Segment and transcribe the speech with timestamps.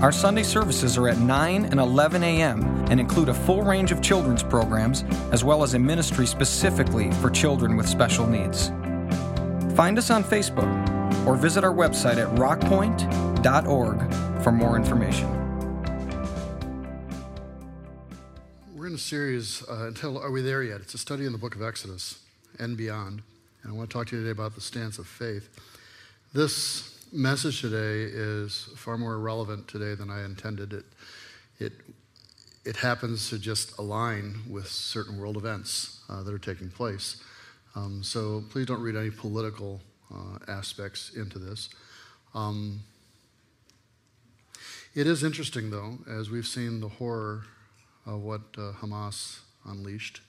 [0.00, 2.64] Our Sunday services are at 9 and 11 a.m.
[2.88, 7.28] and include a full range of children's programs, as well as a ministry specifically for
[7.28, 8.68] children with special needs.
[9.76, 15.28] Find us on Facebook or visit our website at rockpointe.org for more information.
[18.74, 20.80] We're in a series uh, entitled Are We There Yet?
[20.80, 22.20] It's a study in the book of Exodus
[22.58, 23.20] and beyond.
[23.62, 25.50] And I want to talk to you today about the stance of faith.
[26.32, 30.72] This message today is far more relevant today than I intended.
[30.72, 30.84] It,
[31.58, 31.72] it,
[32.64, 37.22] it happens to just align with certain world events uh, that are taking place.
[37.74, 39.80] Um, so please don't read any political
[40.12, 41.70] uh, aspects into this.
[42.34, 42.80] Um,
[44.94, 47.44] it is interesting, though, as we've seen the horror
[48.06, 50.20] of what uh, Hamas unleashed.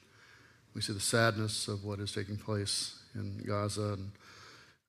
[0.74, 4.12] We see the sadness of what is taking place in Gaza and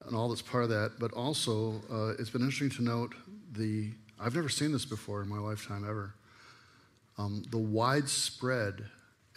[0.06, 0.92] and all that's part of that.
[0.98, 3.14] But also, uh, it's been interesting to note
[3.52, 6.14] the, I've never seen this before in my lifetime ever,
[7.18, 8.84] um, the widespread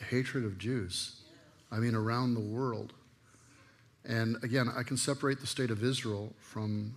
[0.09, 1.21] hatred of Jews.
[1.71, 2.93] I mean, around the world.
[4.07, 6.93] And again, I can separate the state of Israel from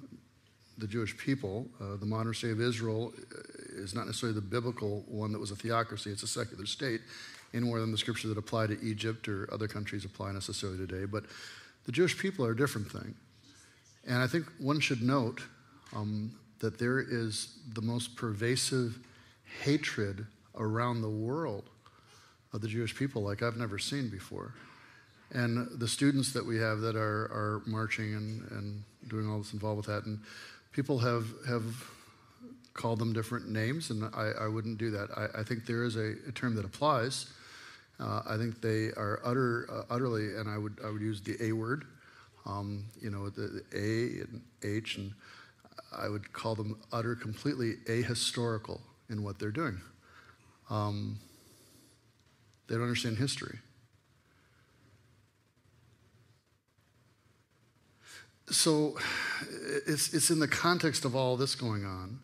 [0.76, 1.66] the Jewish people.
[1.80, 3.38] Uh, the modern state of Israel uh,
[3.82, 7.00] is not necessarily the biblical one that was a theocracy, it's a secular state,
[7.54, 11.06] any more than the scripture that apply to Egypt or other countries apply necessarily today.
[11.06, 11.24] But
[11.86, 13.14] the Jewish people are a different thing.
[14.08, 15.42] And I think one should note
[15.94, 18.98] um, that there is the most pervasive
[19.62, 21.68] hatred around the world
[22.52, 24.54] of the Jewish people like I've never seen before.
[25.30, 29.52] And the students that we have that are, are marching and, and doing all this
[29.52, 30.20] involved with that, and
[30.72, 31.64] people have, have
[32.72, 35.10] called them different names, and I, I wouldn't do that.
[35.14, 37.26] I, I think there is a, a term that applies.
[38.00, 41.36] Uh, I think they are utter, uh, utterly, and I would, I would use the
[41.42, 41.84] A word,
[42.46, 45.12] um, you know, the, the A and H, and
[45.96, 49.80] I would call them utter, completely ahistorical in what they're doing.
[50.70, 51.18] Um,
[52.68, 53.58] they don't understand history.
[58.50, 58.96] So
[59.86, 62.20] it's, it's in the context of all this going on,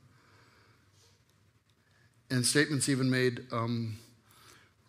[2.31, 3.99] and statements even made um,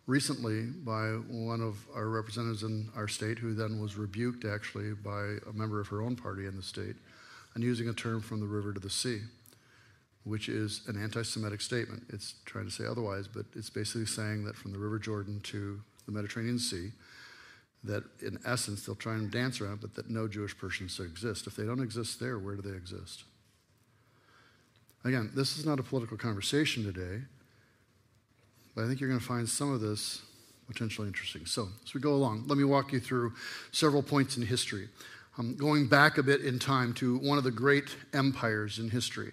[0.06, 5.36] recently by one of our representatives in our state, who then was rebuked actually by
[5.48, 6.96] a member of her own party in the state,
[7.54, 9.20] on using a term from the river to the sea,
[10.24, 12.04] which is an anti Semitic statement.
[12.10, 15.80] It's trying to say otherwise, but it's basically saying that from the River Jordan to
[16.06, 16.92] the Mediterranean Sea,
[17.82, 21.46] that in essence they'll try and dance around, but that no Jewish persons exist.
[21.46, 23.24] If they don't exist there, where do they exist?
[25.04, 27.22] Again, this is not a political conversation today.
[28.76, 30.20] But I think you're going to find some of this
[30.68, 31.46] potentially interesting.
[31.46, 33.32] So, as we go along, let me walk you through
[33.72, 34.88] several points in history.
[35.38, 39.32] Um, going back a bit in time to one of the great empires in history.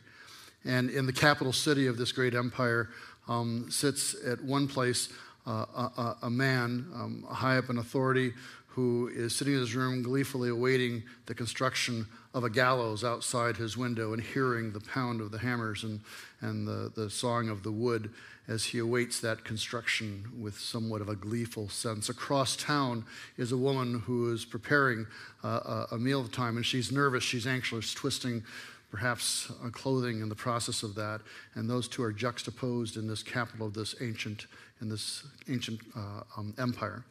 [0.64, 2.90] And in the capital city of this great empire
[3.28, 5.10] um, sits at one place
[5.46, 8.34] uh, a, a, man um, high up in authority
[8.74, 13.78] who is sitting in his room gleefully awaiting the construction of a gallows outside his
[13.78, 16.00] window and hearing the pound of the hammers and,
[16.42, 18.10] and the, the sawing of the wood
[18.48, 22.10] as he awaits that construction with somewhat of a gleeful sense.
[22.10, 23.06] Across town
[23.38, 25.06] is a woman who is preparing
[25.44, 28.44] uh, a, meal time, and she's nervous, she's anxious, twisting
[28.90, 31.22] perhaps uh, clothing in the process of that.
[31.54, 34.48] And those two are juxtaposed in this capital of this ancient,
[34.82, 37.06] in this ancient uh, um, empire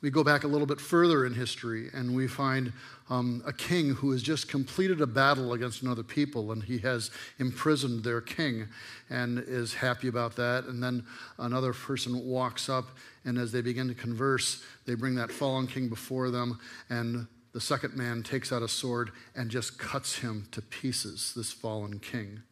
[0.00, 2.72] we go back a little bit further in history and we find
[3.10, 7.10] um, a king who has just completed a battle against another people and he has
[7.38, 8.68] imprisoned their king
[9.10, 10.64] and is happy about that.
[10.64, 11.04] And then
[11.38, 12.84] another person walks up
[13.24, 17.60] and as they begin to converse, they bring that fallen king before them and the
[17.60, 22.42] second man takes out a sword and just cuts him to pieces, this fallen king.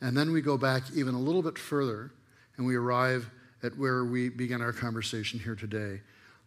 [0.00, 2.10] And then we go back even a little bit further
[2.56, 3.30] and we arrive
[3.62, 6.00] at where we begin our conversation here today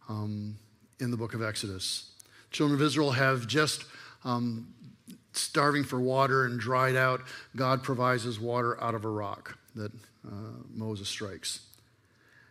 [0.09, 0.57] um,
[0.99, 2.11] in the book of Exodus.
[2.51, 3.85] Children of Israel have just
[4.23, 4.73] um,
[5.33, 7.21] starving for water and dried out.
[7.55, 9.91] God provides his water out of a rock that
[10.25, 10.31] uh,
[10.73, 11.61] Moses strikes.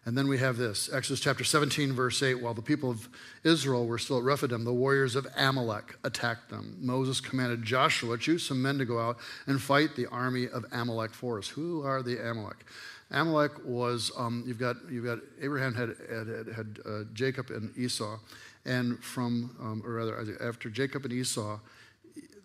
[0.04, 2.42] And then we have this Exodus chapter 17, verse 8.
[2.42, 3.08] While the people of
[3.44, 6.76] Israel were still at Rephidim, the warriors of Amalek attacked them.
[6.80, 10.64] Moses commanded Joshua, to choose some men to go out and fight the army of
[10.72, 11.46] Amalek for us.
[11.46, 12.64] Who are the Amalek?
[13.12, 18.18] Amalek was, um, you've, got, you've got, Abraham had, had, had, uh, Jacob and Esau.
[18.64, 21.58] And from, um, or rather, after Jacob and Esau,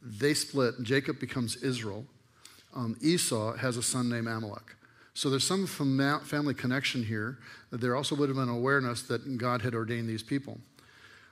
[0.01, 2.05] they split, Jacob becomes Israel.
[2.75, 4.75] Um, Esau has a son named Amalek.
[5.13, 7.39] So there's some family connection here.
[7.71, 10.59] There also would have been awareness that God had ordained these people.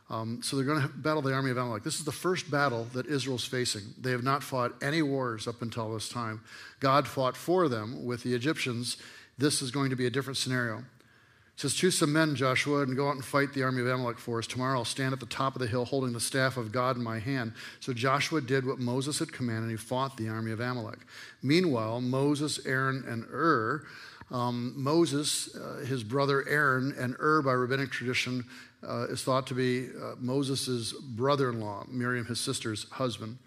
[0.10, 1.84] Um, so they're going to battle the army of Amalek.
[1.84, 3.84] This is the first battle that Israel's facing.
[4.00, 6.42] They have not fought any wars up until this time.
[6.80, 8.98] God fought for them with the Egyptians.
[9.38, 10.84] This is going to be a different scenario
[11.56, 14.40] says, Choose some men, Joshua, and go out and fight the army of Amalek for
[14.40, 14.48] us.
[14.48, 17.04] Tomorrow I'll stand at the top of the hill holding the staff of God in
[17.04, 17.54] my hand.
[17.80, 21.00] So Joshua did what Moses had commanded, and he fought the army of Amalek.
[21.42, 23.86] Meanwhile, Moses, Aaron, and Hur,
[24.32, 28.44] um, Moses, uh, his brother Aaron, and Hur, by rabbinic tradition,
[28.86, 33.38] uh, is thought to be uh, Moses' brother in law, Miriam, his sister's husband.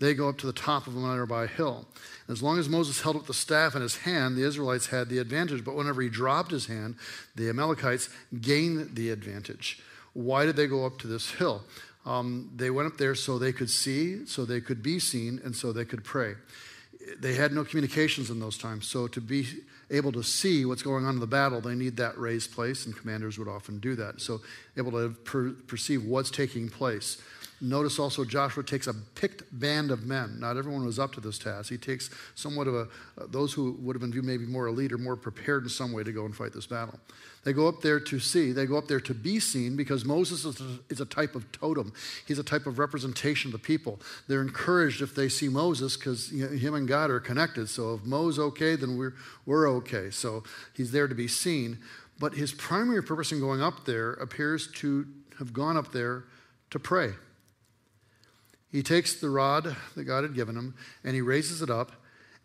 [0.00, 1.86] They go up to the top of a nearby hill.
[2.28, 5.18] As long as Moses held up the staff in his hand, the Israelites had the
[5.18, 5.64] advantage.
[5.64, 6.96] But whenever he dropped his hand,
[7.34, 8.08] the Amalekites
[8.40, 9.80] gained the advantage.
[10.12, 11.64] Why did they go up to this hill?
[12.06, 15.54] Um, they went up there so they could see, so they could be seen, and
[15.54, 16.34] so they could pray.
[17.20, 18.86] They had no communications in those times.
[18.86, 19.46] So to be
[19.90, 22.96] able to see what's going on in the battle, they need that raised place, and
[22.96, 24.20] commanders would often do that.
[24.20, 24.40] So
[24.76, 27.20] able to per- perceive what's taking place.
[27.60, 30.38] Notice also Joshua takes a picked band of men.
[30.38, 31.70] Not everyone was up to this task.
[31.70, 32.88] He takes somewhat of a,
[33.20, 35.92] uh, those who would have been viewed maybe more elite or more prepared in some
[35.92, 37.00] way to go and fight this battle.
[37.44, 38.52] They go up there to see.
[38.52, 41.50] They go up there to be seen because Moses is a, is a type of
[41.50, 41.92] totem.
[42.26, 44.00] He's a type of representation of the people.
[44.28, 47.68] They're encouraged if they see Moses because you know, him and God are connected.
[47.68, 49.14] So if Moses okay, then we're,
[49.46, 50.10] we're okay.
[50.10, 50.44] So
[50.74, 51.78] he's there to be seen.
[52.20, 55.06] But his primary purpose in going up there appears to
[55.38, 56.24] have gone up there
[56.70, 57.12] to pray.
[58.70, 60.74] He takes the rod that God had given him
[61.04, 61.92] and he raises it up,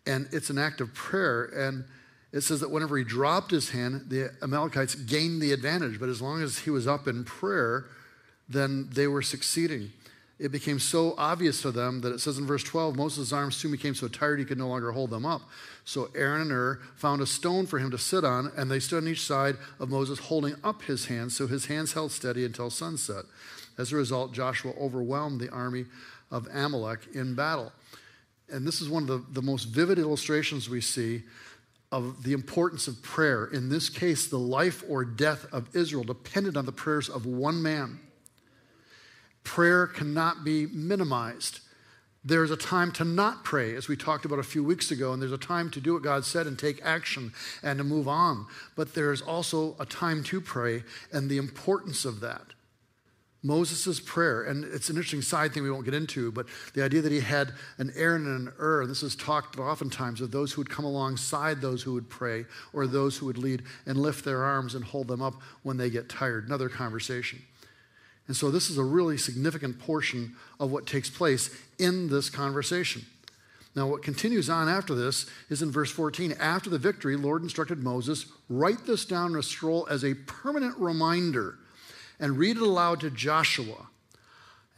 [0.06, 1.44] and it's an act of prayer.
[1.44, 1.84] And
[2.32, 6.00] it says that whenever he dropped his hand, the Amalekites gained the advantage.
[6.00, 7.86] But as long as he was up in prayer,
[8.48, 9.92] then they were succeeding.
[10.38, 13.70] It became so obvious to them that it says in verse 12 Moses' arms soon
[13.70, 15.42] became so tired he could no longer hold them up.
[15.84, 19.04] So Aaron and Hur found a stone for him to sit on, and they stood
[19.04, 22.68] on each side of Moses, holding up his hands, so his hands held steady until
[22.68, 23.26] sunset.
[23.78, 25.86] As a result, Joshua overwhelmed the army
[26.30, 27.72] of Amalek in battle.
[28.48, 31.22] And this is one of the, the most vivid illustrations we see
[31.90, 33.46] of the importance of prayer.
[33.46, 37.62] In this case, the life or death of Israel depended on the prayers of one
[37.62, 38.00] man.
[39.44, 41.60] Prayer cannot be minimized.
[42.24, 45.20] There's a time to not pray, as we talked about a few weeks ago, and
[45.20, 48.46] there's a time to do what God said and take action and to move on.
[48.74, 50.82] But there's also a time to pray
[51.12, 52.53] and the importance of that.
[53.44, 57.02] Moses' prayer, and it's an interesting side thing we won't get into, but the idea
[57.02, 60.62] that he had an Aaron and an Hur, this is talked oftentimes of those who
[60.62, 64.42] would come alongside those who would pray, or those who would lead and lift their
[64.42, 66.46] arms and hold them up when they get tired.
[66.46, 67.42] Another conversation.
[68.26, 73.04] And so this is a really significant portion of what takes place in this conversation.
[73.76, 76.32] Now, what continues on after this is in verse 14.
[76.40, 80.78] After the victory, Lord instructed Moses, write this down in a scroll as a permanent
[80.78, 81.58] reminder
[82.18, 83.88] and read it aloud to Joshua.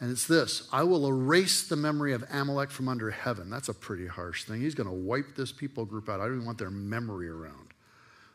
[0.00, 3.48] And it's this I will erase the memory of Amalek from under heaven.
[3.50, 4.60] That's a pretty harsh thing.
[4.60, 6.20] He's going to wipe this people group out.
[6.20, 7.72] I don't even want their memory around.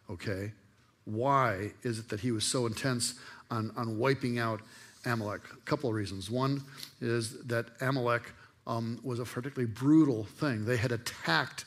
[0.09, 0.53] Okay?
[1.05, 3.15] Why is it that he was so intense
[3.49, 4.61] on, on wiping out
[5.05, 5.41] Amalek?
[5.51, 6.29] A couple of reasons.
[6.29, 6.63] One
[6.99, 8.23] is that Amalek
[8.67, 10.65] um, was a particularly brutal thing.
[10.65, 11.65] They had attacked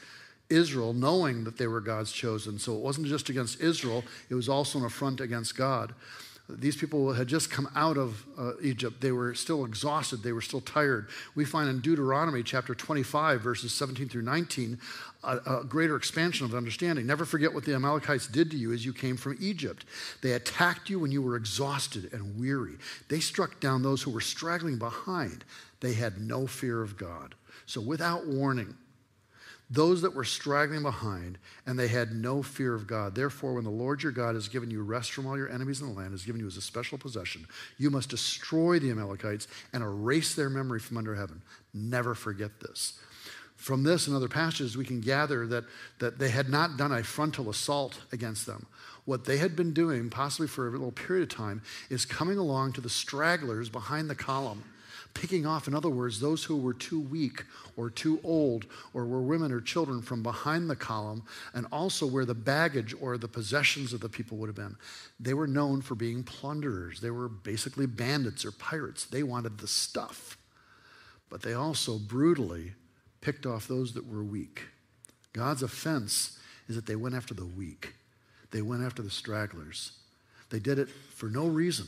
[0.51, 2.59] Israel knowing that they were God's chosen.
[2.59, 5.95] So it wasn't just against Israel, it was also an affront against God.
[6.47, 9.01] These people had just come out of uh, Egypt.
[9.01, 10.23] They were still exhausted.
[10.23, 11.09] They were still tired.
[11.35, 14.79] We find in Deuteronomy chapter 25, verses 17 through 19,
[15.23, 17.07] a, a, greater expansion of understanding.
[17.07, 19.87] Never forget what the Amalekites did to you as you came from Egypt.
[20.21, 22.75] They attacked you when you were exhausted and weary.
[23.09, 25.45] They struck down those who were straggling behind.
[25.81, 27.35] They had no fear of God.
[27.65, 28.77] So, without warning,
[29.75, 33.15] those that were straggling behind, and they had no fear of God.
[33.15, 35.89] Therefore, when the Lord your God has given you rest from all your enemies in
[35.89, 39.83] the land, has given you as a special possession, you must destroy the Amalekites and
[39.83, 41.43] erase their memory from under heaven.
[41.73, 42.99] Never forget this.
[43.57, 45.65] From this and other passages, we can gather that,
[45.99, 48.67] that they had not done a frontal assault against them.
[49.07, 52.73] What they had been doing, possibly for a little period of time, is coming along
[52.75, 54.65] to the stragglers behind the column
[55.15, 57.45] picking off, in other words, those who were too weak
[57.77, 61.23] or too old or were women or children from behind the column,
[61.55, 64.77] and also where the baggage or the possessions of the people would have been.
[65.19, 67.01] They were known for being plunderers.
[67.01, 69.07] They were basically bandits or pirates.
[69.07, 70.37] They wanted the stuff.
[71.31, 72.73] But they also brutally
[73.21, 74.63] picked off those that were weak.
[75.33, 77.95] God's offense is that they went after the weak,
[78.51, 79.93] they went after the stragglers.
[80.51, 81.87] They did it for no reason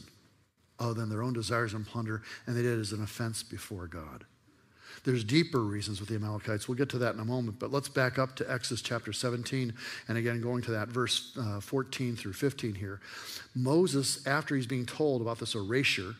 [0.78, 3.86] other than their own desires and plunder, and they did it as an offense before
[3.86, 4.24] God.
[5.04, 6.68] There's deeper reasons with the Amalekites.
[6.68, 9.72] We'll get to that in a moment, but let's back up to Exodus chapter 17,
[10.08, 13.00] and again, going to that verse uh, 14 through 15 here.
[13.54, 16.16] Moses, after he's being told about this erasure,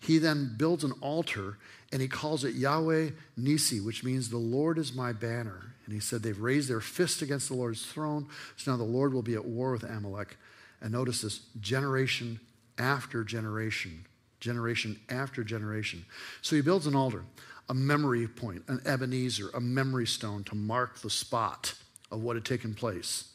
[0.00, 1.56] he then builds an altar
[1.90, 5.74] and he calls it Yahweh Nissi, which means the Lord is my banner.
[5.86, 9.14] And he said they've raised their fist against the Lord's throne, so now the Lord
[9.14, 10.36] will be at war with Amalek.
[10.82, 12.40] And notice this generation
[12.78, 14.06] after generation,
[14.40, 16.04] generation after generation.
[16.42, 17.24] So he builds an altar,
[17.68, 21.74] a memory point, an Ebenezer, a memory stone to mark the spot
[22.10, 23.32] of what had taken place.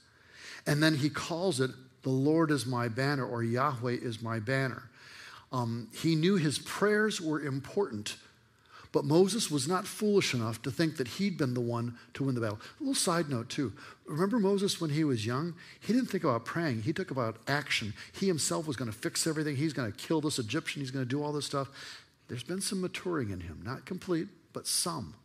[0.66, 1.72] And then he calls it,
[2.04, 4.90] The Lord is my banner, or Yahweh is my banner.
[5.52, 8.16] Um, he knew his prayers were important
[8.94, 12.36] but Moses was not foolish enough to think that he'd been the one to win
[12.36, 12.60] the battle.
[12.80, 13.74] A little side note, too.
[14.06, 15.56] Remember Moses when he was young?
[15.82, 17.94] He didn't think about praying, he took about action.
[18.14, 21.04] He himself was going to fix everything, he's going to kill this Egyptian, he's going
[21.04, 21.70] to do all this stuff.
[22.30, 25.16] There's been some maturing in him, not complete, but some.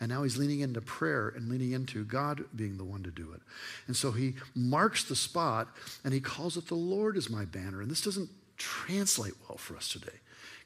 [0.00, 3.32] And now he's leaning into prayer and leaning into God being the one to do
[3.34, 3.40] it.
[3.86, 5.68] And so he marks the spot
[6.02, 7.80] and he calls it the Lord is my banner.
[7.80, 10.18] And this doesn't translate well for us today.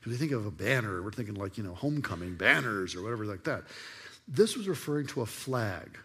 [0.06, 3.44] We think of a banner, we're thinking like, you know, homecoming banners or whatever like
[3.44, 3.64] that.
[4.28, 5.98] This was referring to a flag,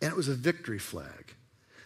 [0.00, 1.34] and it was a victory flag.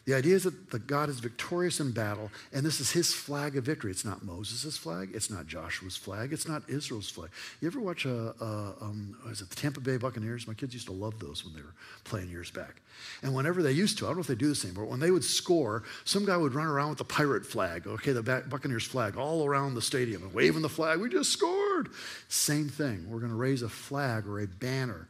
[0.05, 3.57] The idea is that the God is victorious in battle, and this is his flag
[3.57, 3.93] of victory.
[3.93, 5.11] It's not Moses' flag.
[5.15, 6.33] It's not Joshua's flag.
[6.33, 7.31] It's not Israel's flag.
[7.61, 10.49] You ever watch a, a um, it the Tampa Bay Buccaneers?
[10.49, 12.81] My kids used to love those when they were playing years back.
[13.23, 14.99] And whenever they used to, I don't know if they do the same, but when
[14.99, 18.85] they would score, some guy would run around with the pirate flag, okay, the Buccaneers
[18.85, 21.01] flag, all around the stadium and waving the flag.
[21.01, 21.91] We just scored.
[22.29, 23.09] Same thing.
[23.09, 25.07] We're going to raise a flag or a banner,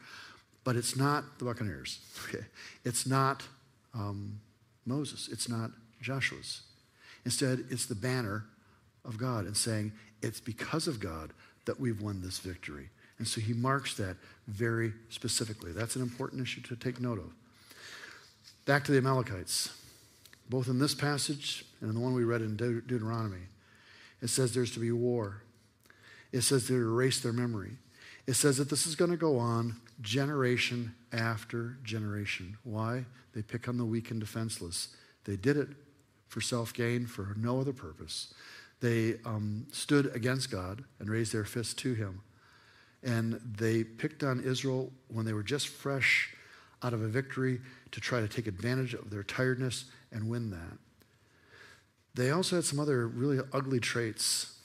[0.64, 2.00] but it's not the Buccaneers.
[2.28, 2.44] Okay,
[2.84, 3.42] it's not.
[3.94, 4.38] Um,
[4.86, 5.70] Moses, it's not
[6.00, 6.62] Joshua's.
[7.24, 8.44] Instead, it's the banner
[9.04, 11.32] of God and saying, it's because of God
[11.66, 12.88] that we've won this victory.
[13.18, 14.16] And so he marks that
[14.48, 15.72] very specifically.
[15.72, 17.32] That's an important issue to take note of.
[18.64, 19.70] Back to the Amalekites.
[20.48, 23.46] Both in this passage and in the one we read in De- Deuteronomy,
[24.20, 25.42] it says there's to be war.
[26.32, 27.72] It says they erase their memory.
[28.26, 32.56] It says that this is going to go on generation after generation.
[32.64, 33.06] Why?
[33.32, 34.88] They pick on the weak and defenseless.
[35.25, 35.68] They did it
[36.28, 38.35] for self gain, for no other purpose.
[38.80, 42.21] They um, stood against God and raised their fists to Him.
[43.02, 46.35] And they picked on Israel when they were just fresh
[46.82, 47.61] out of a victory
[47.92, 50.78] to try to take advantage of their tiredness and win that.
[52.14, 54.59] They also had some other really ugly traits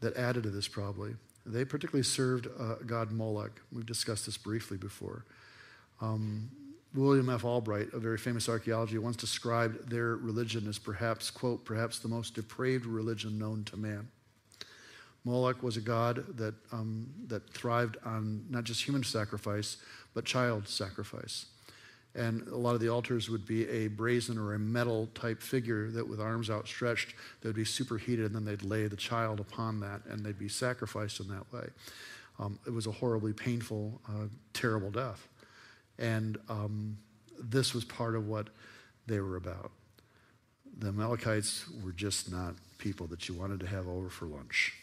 [0.00, 1.14] that added to this, probably.
[1.46, 3.60] They particularly served uh, God Moloch.
[3.72, 5.24] We've discussed this briefly before.
[6.00, 6.50] Um,
[6.94, 7.44] William F.
[7.44, 12.34] Albright, a very famous archaeologist, once described their religion as perhaps, quote, perhaps the most
[12.34, 14.08] depraved religion known to man.
[15.24, 19.78] Moloch was a god that, um, that thrived on not just human sacrifice,
[20.12, 21.46] but child sacrifice.
[22.16, 25.90] And a lot of the altars would be a brazen or a metal type figure
[25.90, 29.80] that, with arms outstretched, they would be superheated, and then they'd lay the child upon
[29.80, 31.68] that, and they'd be sacrificed in that way.
[32.38, 35.26] Um, it was a horribly painful, uh, terrible death.
[35.98, 36.98] And um,
[37.38, 38.48] this was part of what
[39.06, 39.72] they were about.
[40.78, 44.74] The Amalekites were just not people that you wanted to have over for lunch.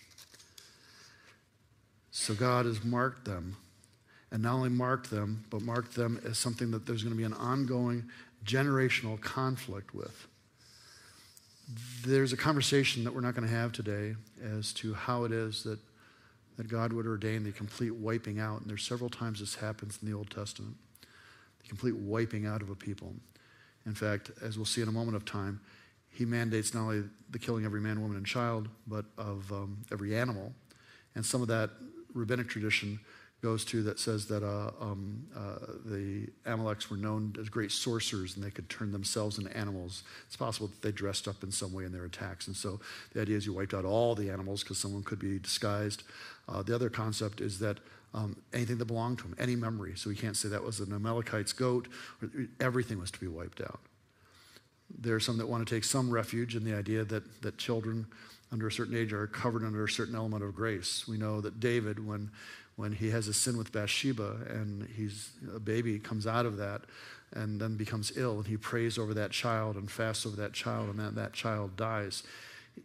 [2.12, 3.56] So God has marked them,
[4.32, 7.26] and not only marked them, but marked them as something that there's going to be
[7.26, 8.10] an ongoing
[8.46, 10.28] generational conflict with.
[12.06, 15.64] There's a conversation that we're not going to have today as to how it is
[15.64, 15.80] that,
[16.58, 18.62] that God would ordain the complete wiping out.
[18.62, 20.76] And there's several times this happens in the Old Testament
[21.62, 23.14] the complete wiping out of a people.
[23.86, 25.60] In fact, as we'll see in a moment of time,
[26.10, 29.78] he mandates not only the killing of every man, woman, and child, but of um,
[29.92, 30.52] every animal.
[31.16, 31.70] And some of that
[32.14, 33.00] rabbinic tradition
[33.42, 38.36] goes to that says that uh, um, uh, the Amaleks were known as great sorcerers
[38.36, 40.04] and they could turn themselves into animals.
[40.28, 42.48] It's possible that they dressed up in some way in their attacks.
[42.48, 42.80] And so
[43.14, 46.04] the idea is you wiped out all the animals because someone could be disguised.
[46.48, 47.80] Uh, the other concept is that
[48.14, 49.94] um, anything that belonged to him, any memory.
[49.96, 51.88] So we can't say that was an Amalekite's goat.
[52.60, 53.80] Everything was to be wiped out.
[55.00, 58.06] There are some that want to take some refuge in the idea that, that children
[58.52, 61.08] under a certain age are covered under a certain element of grace.
[61.08, 62.30] We know that David, when,
[62.82, 66.82] when he has a sin with Bathsheba and he's, a baby comes out of that
[67.34, 70.90] and then becomes ill, and he prays over that child and fasts over that child,
[70.90, 72.24] and then that child dies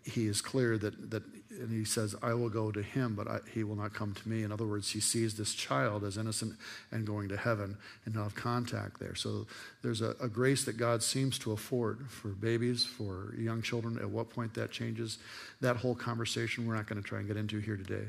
[0.04, 3.38] he is clear that, that and he says, I will go to him, but I,
[3.54, 4.42] he will not come to me.
[4.42, 6.54] In other words, he sees this child as innocent
[6.92, 9.14] and going to heaven and have contact there.
[9.14, 9.46] So
[9.82, 13.96] there's a, a, grace that God seems to afford for babies, for young children.
[13.98, 15.16] At what point that changes,
[15.62, 18.08] that whole conversation we're not going to try and get into here today.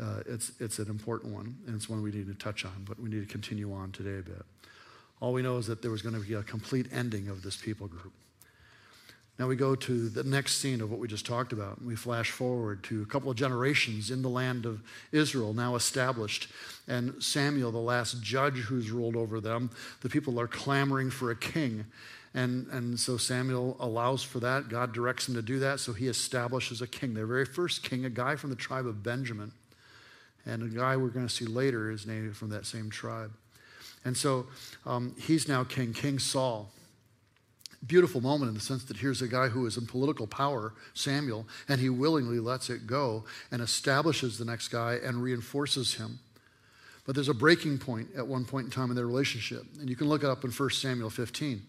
[0.00, 3.00] Uh, it's, it's an important one, and it's one we need to touch on, but
[3.00, 4.44] we need to continue on today a bit.
[5.20, 7.56] All we know is that there was going to be a complete ending of this
[7.56, 8.12] people group.
[9.38, 11.78] Now we go to the next scene of what we just talked about.
[11.78, 15.74] And we flash forward to a couple of generations in the land of Israel, now
[15.74, 16.48] established.
[16.88, 21.36] And Samuel, the last judge who's ruled over them, the people are clamoring for a
[21.36, 21.84] king.
[22.32, 24.68] And, and so Samuel allows for that.
[24.68, 27.14] God directs him to do that, so he establishes a king.
[27.14, 29.52] Their very first king, a guy from the tribe of Benjamin.
[30.46, 33.32] And a guy we're going to see later is named from that same tribe.
[34.04, 34.46] And so
[34.84, 36.70] um, he's now king, King Saul
[37.86, 41.46] beautiful moment in the sense that here's a guy who is in political power, Samuel,
[41.68, 46.18] and he willingly lets it go and establishes the next guy and reinforces him.
[47.04, 49.64] But there's a breaking point at one point in time in their relationship.
[49.80, 51.62] And you can look it up in 1 Samuel 15.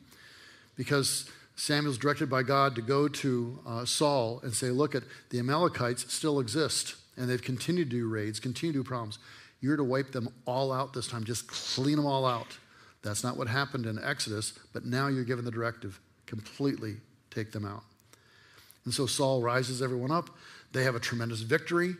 [0.75, 5.39] Because Samuel's directed by God to go to uh, Saul and say, Look, at the
[5.39, 9.20] Amalekites still exist, and they've continued to do raids, continue to do problems.
[9.60, 12.58] You're to wipe them all out this time, just clean them all out.
[13.02, 16.98] That's not what happened in Exodus, but now you're given the directive completely
[17.32, 17.84] take them out.
[18.86, 20.30] And so Saul rises everyone up.
[20.74, 21.96] They have a tremendous victory,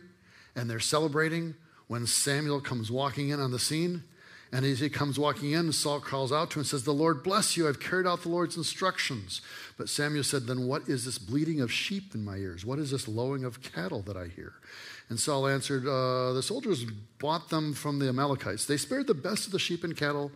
[0.54, 1.54] and they're celebrating
[1.88, 4.04] when Samuel comes walking in on the scene.
[4.52, 7.22] And as he comes walking in, Saul calls out to him and says, The Lord
[7.22, 7.68] bless you.
[7.68, 9.42] I've carried out the Lord's instructions.
[9.76, 12.64] But Samuel said, Then what is this bleating of sheep in my ears?
[12.64, 14.54] What is this lowing of cattle that I hear?
[15.10, 16.84] And Saul answered, uh, The soldiers
[17.18, 18.66] bought them from the Amalekites.
[18.66, 20.30] They spared the best of the sheep and cattle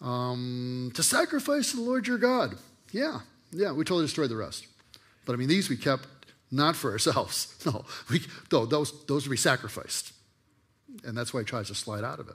[0.00, 2.56] um, to sacrifice to the Lord your God.
[2.92, 3.20] Yeah,
[3.52, 4.66] yeah, we totally destroyed the rest.
[5.24, 6.06] But I mean, these we kept
[6.50, 7.48] not for ourselves.
[7.64, 10.12] No, we, no those, those would be sacrificed.
[11.04, 12.34] And that's why he tries to slide out of it.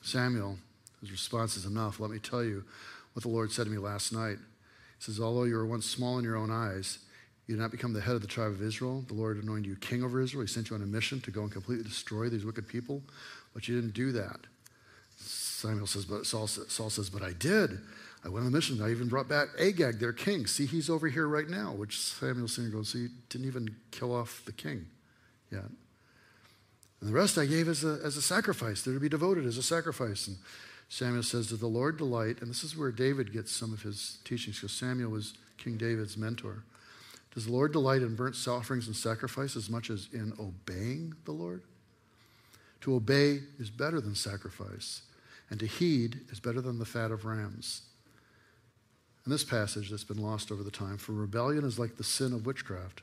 [0.00, 0.56] Samuel,
[1.00, 2.00] his response is enough.
[2.00, 2.64] Let me tell you
[3.12, 4.38] what the Lord said to me last night.
[4.38, 6.98] He says, Although you were once small in your own eyes,
[7.46, 9.04] you did not become the head of the tribe of Israel.
[9.06, 10.42] The Lord anointed you king over Israel.
[10.42, 13.02] He sent you on a mission to go and completely destroy these wicked people,
[13.52, 14.40] but you didn't do that.
[15.18, 17.80] Samuel says, but Saul, Saul says, but I did.
[18.24, 18.80] I went on a mission.
[18.82, 20.46] I even brought back Agag, their king.
[20.46, 21.72] See, he's over here right now.
[21.72, 24.86] Which Samuel sitting goes, so you didn't even kill off the king
[25.50, 25.64] yet.
[27.00, 28.82] And the rest I gave as a, as a sacrifice.
[28.82, 30.26] They're to be devoted as a sacrifice.
[30.26, 30.38] And
[30.88, 32.40] Samuel says, Does the Lord delight?
[32.40, 36.16] And this is where David gets some of his teachings, because Samuel was King David's
[36.16, 36.62] mentor.
[37.34, 41.32] Does the Lord delight in burnt offerings and sacrifice as much as in obeying the
[41.32, 41.62] Lord?
[42.82, 45.02] To obey is better than sacrifice
[45.50, 47.82] and to heed is better than the fat of rams.
[49.24, 52.32] In this passage that's been lost over the time, for rebellion is like the sin
[52.32, 53.02] of witchcraft,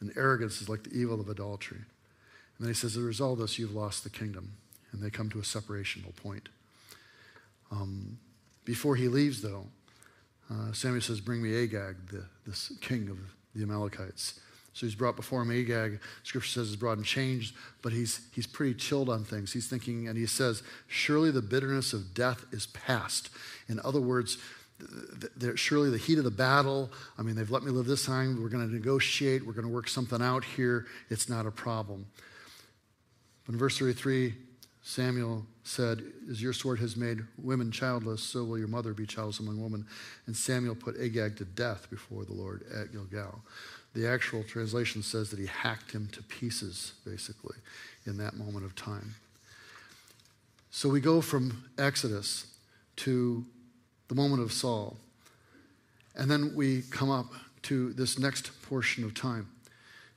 [0.00, 1.78] and arrogance is like the evil of adultery.
[1.78, 1.86] And
[2.60, 4.52] then he says, as a result of this, you've lost the kingdom.
[4.92, 6.48] And they come to a separational point.
[7.70, 8.18] Um,
[8.64, 9.66] before he leaves, though,
[10.50, 13.18] uh, Samuel says, Bring me Agag, the, this king of
[13.54, 14.40] the Amalekites.
[14.74, 16.00] So he's brought before him Agag.
[16.22, 19.52] Scripture says he's brought and changed, but he's, he's pretty chilled on things.
[19.52, 23.28] He's thinking, and he says, Surely the bitterness of death is past.
[23.68, 24.38] In other words,
[25.56, 28.42] surely the heat of the battle, I mean, they've let me live this time.
[28.42, 29.46] We're going to negotiate.
[29.46, 30.86] We're going to work something out here.
[31.10, 32.06] It's not a problem.
[33.44, 34.34] But in verse 33,
[34.82, 39.38] Samuel said, As your sword has made women childless, so will your mother be childless
[39.38, 39.86] among women.
[40.26, 43.40] And Samuel put Agag to death before the Lord at Gilgal.
[43.94, 47.56] The actual translation says that he hacked him to pieces, basically,
[48.06, 49.14] in that moment of time.
[50.70, 52.46] So we go from Exodus
[52.96, 53.44] to
[54.08, 54.96] the moment of Saul.
[56.16, 59.48] And then we come up to this next portion of time.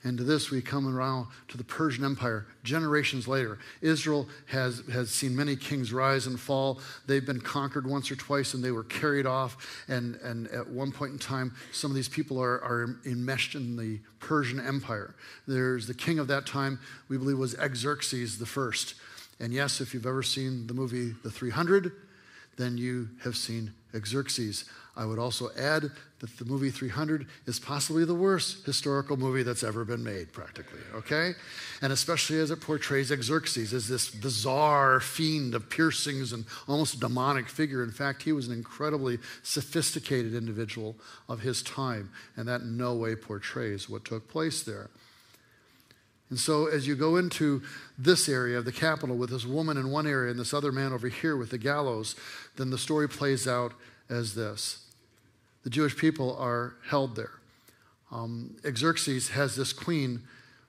[0.05, 3.57] And to this, we come around to the Persian Empire generations later.
[3.81, 6.79] Israel has, has seen many kings rise and fall.
[7.07, 9.83] They've been conquered once or twice and they were carried off.
[9.87, 13.75] And, and at one point in time, some of these people are, are enmeshed in
[13.75, 15.15] the Persian Empire.
[15.47, 18.93] There's the king of that time, we believe, was Xerxes the first.
[19.39, 21.91] And yes, if you've ever seen the movie The 300,
[22.57, 23.73] then you have seen
[24.05, 24.65] Xerxes.
[24.95, 25.91] I would also add
[26.25, 30.79] that the movie 300 is possibly the worst historical movie that's ever been made, practically,
[30.95, 31.33] okay?
[31.81, 37.47] And especially as it portrays Xerxes as this bizarre fiend of piercings and almost demonic
[37.47, 37.83] figure.
[37.83, 40.95] In fact, he was an incredibly sophisticated individual
[41.29, 44.89] of his time, and that in no way portrays what took place there.
[46.31, 47.61] And so, as you go into
[47.99, 50.91] this area of the capital with this woman in one area and this other man
[50.91, 52.15] over here with the gallows,
[52.55, 53.73] then the story plays out
[54.09, 54.85] as this
[55.65, 57.32] the Jewish people are held there.
[58.12, 60.21] Um, Xerxes has this queen,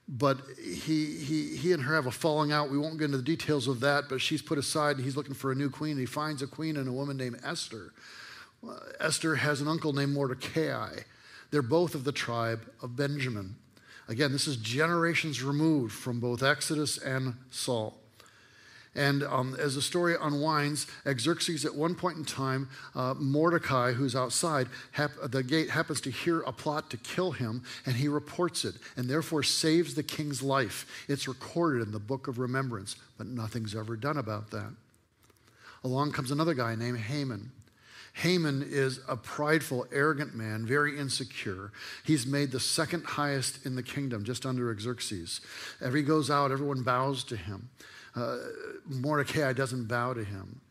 [0.09, 2.71] but he, he, he and her have a falling out.
[2.71, 5.35] We won't get into the details of that, but she's put aside and he's looking
[5.35, 5.91] for a new queen.
[5.91, 7.93] and He finds a queen and a woman named Esther.
[8.67, 10.95] Uh, Esther has an uncle named Mordecai.
[11.51, 13.55] They're both of the tribe of Benjamin.
[14.07, 17.99] Again, this is generations removed from both Exodus and Saul.
[18.97, 24.15] And um, as the story unwinds, Xerxes, at one point in time, uh, Mordecai, who's
[24.15, 28.65] outside hap- the gate, happens to hear a plot to kill him, and he reports
[28.65, 31.05] it, and therefore saves the king's life.
[31.07, 34.73] It's recorded in the book of remembrance, but nothing's ever done about that.
[35.83, 37.51] Along comes another guy named Haman.
[38.13, 41.71] Haman is a prideful, arrogant man, very insecure.
[42.03, 45.39] He's made the second highest in the kingdom, just under Xerxes.
[45.79, 47.69] Every goes out, everyone bows to him.
[48.15, 48.37] Uh,
[48.85, 50.61] Mordecai doesn't bow to him.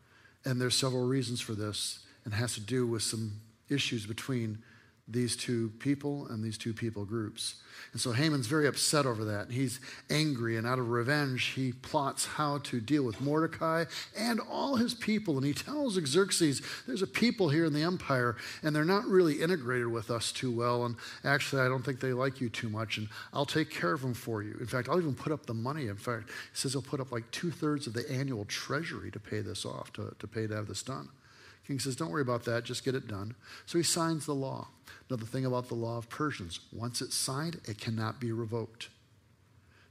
[0.45, 4.59] And there's several reasons for this, and has to do with some issues between
[5.07, 7.55] these two people and these two people groups.
[7.93, 9.51] And so Haman's very upset over that.
[9.51, 13.85] He's angry, and out of revenge, he plots how to deal with Mordecai
[14.17, 15.37] and all his people.
[15.37, 19.41] And he tells Xerxes, There's a people here in the empire, and they're not really
[19.41, 20.85] integrated with us too well.
[20.85, 24.01] And actually, I don't think they like you too much, and I'll take care of
[24.01, 24.57] them for you.
[24.59, 25.87] In fact, I'll even put up the money.
[25.87, 29.19] In fact, he says he'll put up like two thirds of the annual treasury to
[29.19, 31.09] pay this off, to, to pay to have this done.
[31.67, 33.35] King says, Don't worry about that, just get it done.
[33.65, 34.69] So he signs the law.
[35.09, 38.89] Another thing about the law of Persians once it's signed, it cannot be revoked.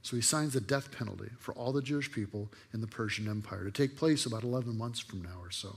[0.01, 3.63] So he signs the death penalty for all the Jewish people in the Persian Empire
[3.63, 5.75] to take place about 11 months from now or so.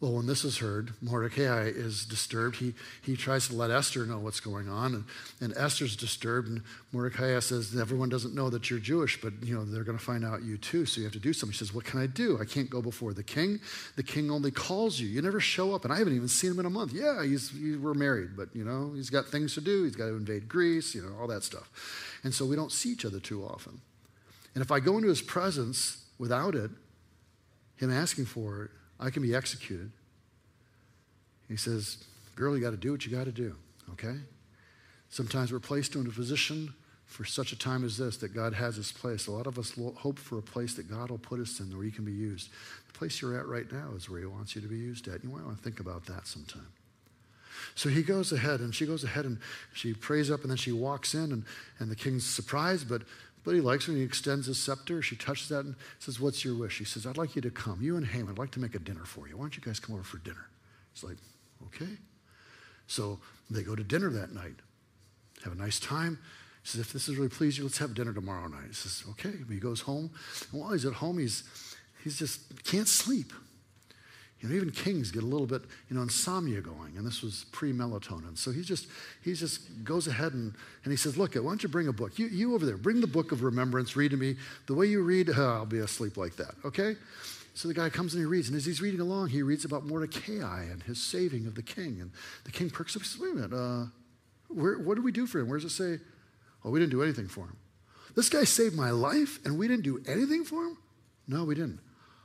[0.00, 2.56] Well, when this is heard, Mordecai is disturbed.
[2.56, 5.04] He, he tries to let Esther know what's going on, and,
[5.42, 6.48] and Esther's disturbed.
[6.48, 10.02] And Mordecai says, Everyone doesn't know that you're Jewish, but you know they're going to
[10.02, 11.52] find out you too, so you have to do something.
[11.52, 12.38] He says, What can I do?
[12.40, 13.60] I can't go before the king.
[13.96, 15.06] The king only calls you.
[15.06, 16.94] You never show up, and I haven't even seen him in a month.
[16.94, 19.84] Yeah, he's, he, we're married, but you know, he's got things to do.
[19.84, 21.70] He's got to invade Greece, you know, all that stuff.
[22.24, 23.82] And so we don't see each other too often.
[24.54, 26.70] And if I go into his presence without it,
[27.76, 29.90] him asking for it, I can be executed.
[31.48, 32.04] He says,
[32.36, 33.56] Girl, you got to do what you got to do,
[33.92, 34.16] okay?
[35.08, 36.72] Sometimes we're placed into a position
[37.06, 39.26] for such a time as this that God has us placed.
[39.26, 41.84] A lot of us hope for a place that God will put us in where
[41.84, 42.50] you can be used.
[42.86, 45.24] The place you're at right now is where He wants you to be used at.
[45.24, 46.68] You might want to think about that sometime.
[47.74, 49.38] So he goes ahead and she goes ahead and
[49.72, 51.44] she prays up and then she walks in and,
[51.78, 53.02] and the king's surprised, but
[53.44, 55.02] but he likes when he extends his scepter.
[55.02, 56.78] She touches that and says, What's your wish?
[56.78, 57.80] He says, I'd like you to come.
[57.80, 59.36] You and Haman, I'd like to make a dinner for you.
[59.36, 60.48] Why don't you guys come over for dinner?
[60.92, 61.16] It's like,
[61.66, 61.98] Okay.
[62.86, 64.56] So they go to dinner that night,
[65.44, 66.18] have a nice time.
[66.62, 68.66] He says, if this is really pleased you, let's have dinner tomorrow night.
[68.68, 69.32] He says, okay.
[69.48, 70.10] He goes home.
[70.52, 71.44] And while he's at home, he's,
[72.04, 73.32] he's just can't sleep.
[74.40, 77.44] You know, even kings get a little bit, you know, insomnia going, and this was
[77.52, 78.38] pre-melatonin.
[78.38, 78.86] So he just
[79.22, 82.18] he just goes ahead and, and he says, look, why don't you bring a book?
[82.18, 84.36] You, you over there, bring the book of remembrance, read to me.
[84.66, 86.96] The way you read, I'll be asleep like that, okay?
[87.52, 89.84] So the guy comes and he reads, and as he's reading along, he reads about
[89.84, 91.98] Mordecai and his saving of the king.
[92.00, 92.10] And
[92.44, 93.86] the king perks up and says, Wait a minute, uh,
[94.48, 95.48] where, what did we do for him?
[95.48, 96.02] Where does it say?
[96.64, 97.56] Oh, we didn't do anything for him.
[98.16, 100.78] This guy saved my life and we didn't do anything for him?
[101.28, 101.80] No, we didn't.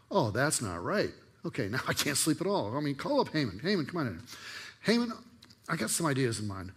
[0.09, 1.11] Oh, that's not right.
[1.45, 2.75] Okay, now I can't sleep at all.
[2.75, 3.59] I mean, call up Haman.
[3.59, 4.21] Haman, come on in.
[4.83, 5.11] Haman,
[5.69, 6.71] I got some ideas in mind.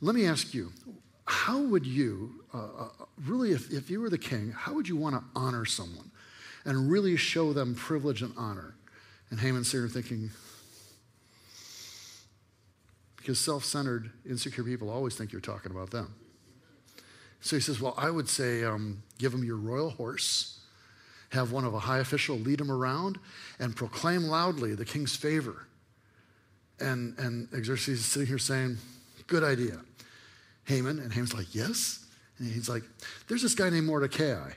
[0.00, 0.72] Let me ask you,
[1.26, 2.88] how would you, uh, uh,
[3.24, 6.10] really, if, if you were the king, how would you want to honor someone?
[6.64, 8.74] and really show them privilege and honor.
[9.30, 10.30] And Haman's sitting thinking,
[13.16, 16.14] because self centered, insecure people always think you're talking about them.
[17.40, 20.60] So he says, Well, I would say um, give them your royal horse,
[21.34, 23.18] have one of a high official lead him around,
[23.58, 25.66] and proclaim loudly the king's favor.
[26.80, 28.78] And, and Xerxes is sitting here saying,
[29.26, 29.80] Good idea.
[30.64, 32.04] Haman, and Haman's like, Yes.
[32.38, 32.82] And he's like,
[33.28, 34.50] There's this guy named Mordecai.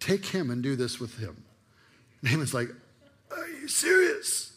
[0.00, 1.42] Take him and do this with him.
[2.24, 2.68] Haman's like,
[3.30, 4.52] Are you serious?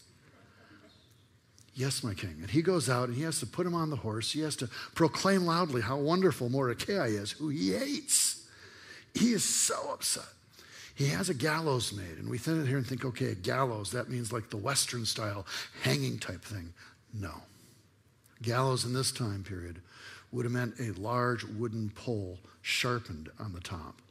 [1.74, 2.38] Yes, my king.
[2.41, 4.32] And he goes out and he has to put him on the horse.
[4.32, 8.46] He has to proclaim loudly how wonderful Mordecai is, who he hates.
[9.13, 10.26] He is so upset.
[10.95, 12.17] He has a gallows made.
[12.17, 15.45] And we sit here and think, okay, a gallows, that means like the Western style
[15.84, 16.73] hanging type thing.
[17.13, 17.34] No.
[18.41, 19.82] Gallows in this time period
[20.32, 24.01] would have meant a large wooden pole sharpened on the top,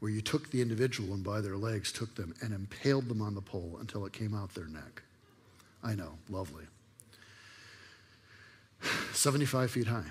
[0.00, 3.34] where you took the individual and by their legs took them and impaled them on
[3.34, 5.02] the pole until it came out their neck.
[5.82, 6.64] I know, lovely.
[9.12, 10.04] 75 feet high.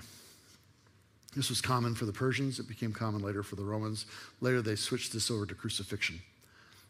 [1.36, 2.58] This was common for the Persians.
[2.58, 4.06] It became common later for the Romans.
[4.40, 6.20] Later, they switched this over to crucifixion.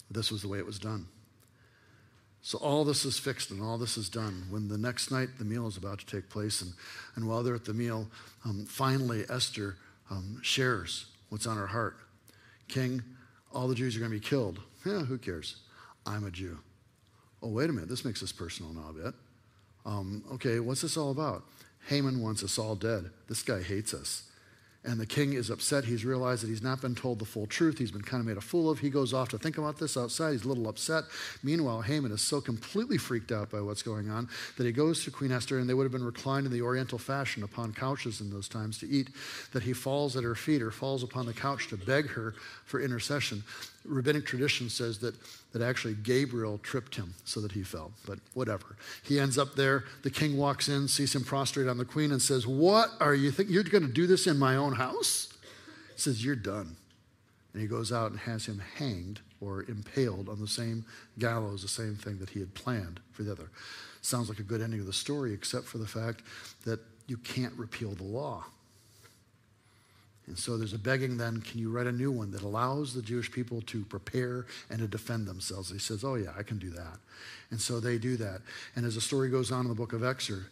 [0.09, 1.09] This was the way it was done.
[2.43, 4.47] So all this is fixed and all this is done.
[4.51, 6.73] When the next night the meal is about to take place, and,
[7.17, 8.07] and while they're at the meal,
[8.45, 9.75] um, finally Esther
[10.13, 11.97] um, shares what's on her heart.
[12.69, 13.03] King,
[13.53, 14.61] all the Jews are going to be killed.
[14.85, 15.57] Yeah, who cares?
[16.07, 16.59] I'm a Jew.
[17.43, 17.89] Oh, wait a minute.
[17.89, 19.15] This makes this personal now a bit.
[19.85, 21.43] Um, okay, what's this all about?
[21.89, 23.11] Haman wants us all dead.
[23.29, 24.23] This guy hates us.
[24.87, 25.85] And the king is upset.
[25.85, 27.79] He's realized that he's not been told the full truth.
[27.79, 28.79] He's been kind of made a fool of.
[28.79, 30.33] He goes off to think about this outside.
[30.33, 31.05] He's a little upset.
[31.43, 35.11] Meanwhile, Haman is so completely freaked out by what's going on that he goes to
[35.11, 38.31] Queen Esther, and they would have been reclined in the Oriental fashion upon couches in
[38.31, 39.09] those times to eat,
[39.53, 42.81] that he falls at her feet or falls upon the couch to beg her for
[42.81, 43.43] intercession
[43.89, 45.15] rabbinic tradition says that,
[45.53, 48.77] that actually Gabriel tripped him so that he fell, but whatever.
[49.03, 49.85] He ends up there.
[50.03, 53.31] The king walks in, sees him prostrate on the queen, and says, What are you
[53.31, 53.55] thinking?
[53.55, 55.33] You're going to do this in my own house?
[55.95, 56.77] He says, You're done.
[57.53, 60.85] And he goes out and has him hanged or impaled on the same
[61.19, 63.49] gallows, the same thing that he had planned for the other.
[64.03, 66.23] Sounds like a good ending of the story, except for the fact
[66.65, 68.45] that you can't repeal the law.
[70.27, 73.03] And so there's a begging then, can you write a new one that allows the
[73.03, 75.71] Jewish people to prepare and to defend themselves?
[75.71, 76.99] He says, oh, yeah, I can do that.
[77.51, 78.41] And so they do that.
[78.75, 80.47] And as the story goes on in the book of Esther,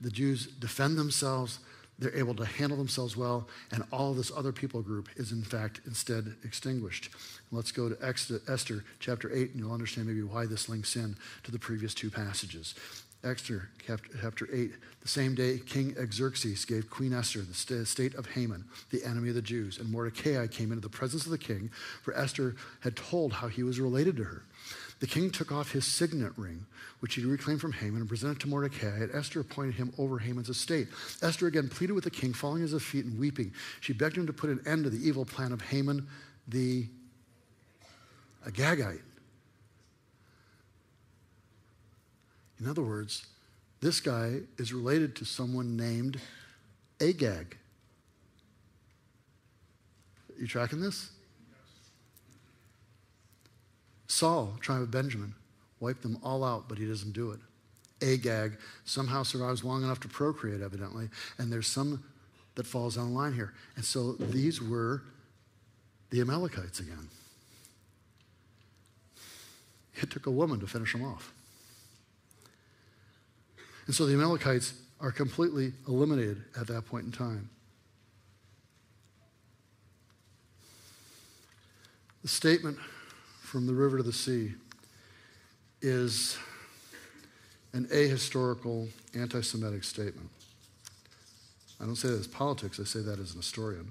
[0.00, 1.58] the Jews defend themselves,
[2.00, 5.82] they're able to handle themselves well, and all this other people group is, in fact,
[5.86, 7.10] instead extinguished.
[7.52, 11.52] Let's go to Esther chapter 8, and you'll understand maybe why this links in to
[11.52, 12.74] the previous two passages.
[13.22, 14.72] Esther, chapter 8.
[15.02, 19.34] The same day, King Xerxes gave Queen Esther the state of Haman, the enemy of
[19.34, 19.78] the Jews.
[19.78, 21.70] And Mordecai came into the presence of the king,
[22.02, 24.44] for Esther had told how he was related to her.
[25.00, 26.66] The king took off his signet ring,
[27.00, 28.98] which he reclaimed from Haman, and presented to Mordecai.
[28.98, 30.88] And Esther appointed him over Haman's estate.
[31.22, 33.52] Esther again pleaded with the king, falling at his feet and weeping.
[33.80, 36.06] She begged him to put an end to the evil plan of Haman
[36.48, 36.86] the
[38.46, 39.00] Agagite
[42.60, 43.26] In other words,
[43.80, 46.20] this guy is related to someone named
[47.00, 47.56] Agag.
[50.38, 51.10] You tracking this?
[54.20, 55.34] Saul, tribe of Benjamin,
[55.80, 57.40] wiped them all out, but he doesn't do it.
[58.02, 62.04] Agag somehow survives long enough to procreate, evidently, and there's some
[62.54, 63.54] that falls on line here.
[63.76, 65.00] And so these were
[66.10, 67.08] the Amalekites again.
[70.02, 71.32] It took a woman to finish them off.
[73.86, 77.48] And so the Amalekites are completely eliminated at that point in time.
[82.20, 82.76] The statement
[83.50, 84.54] from the river to the sea
[85.82, 86.38] is
[87.72, 90.30] an ahistorical, anti Semitic statement.
[91.80, 93.90] I don't say that as politics, I say that as an historian.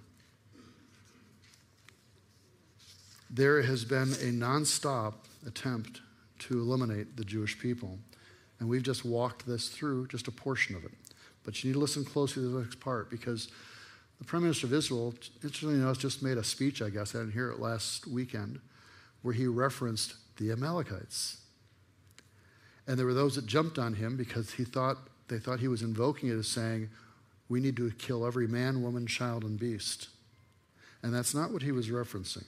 [3.29, 5.99] There has been a nonstop attempt
[6.39, 7.99] to eliminate the Jewish people.
[8.61, 10.91] And we've just walked this through, just a portion of it.
[11.43, 13.49] But you need to listen closely to the next part because
[14.19, 17.33] the Prime Minister of Israel, interestingly enough, just made a speech, I guess, I didn't
[17.33, 18.61] hear it last weekend,
[19.21, 21.37] where he referenced the Amalekites.
[22.87, 25.83] And there were those that jumped on him because he thought they thought he was
[25.83, 26.89] invoking it as saying,
[27.49, 30.09] we need to kill every man, woman, child, and beast.
[31.01, 32.45] And that's not what he was referencing.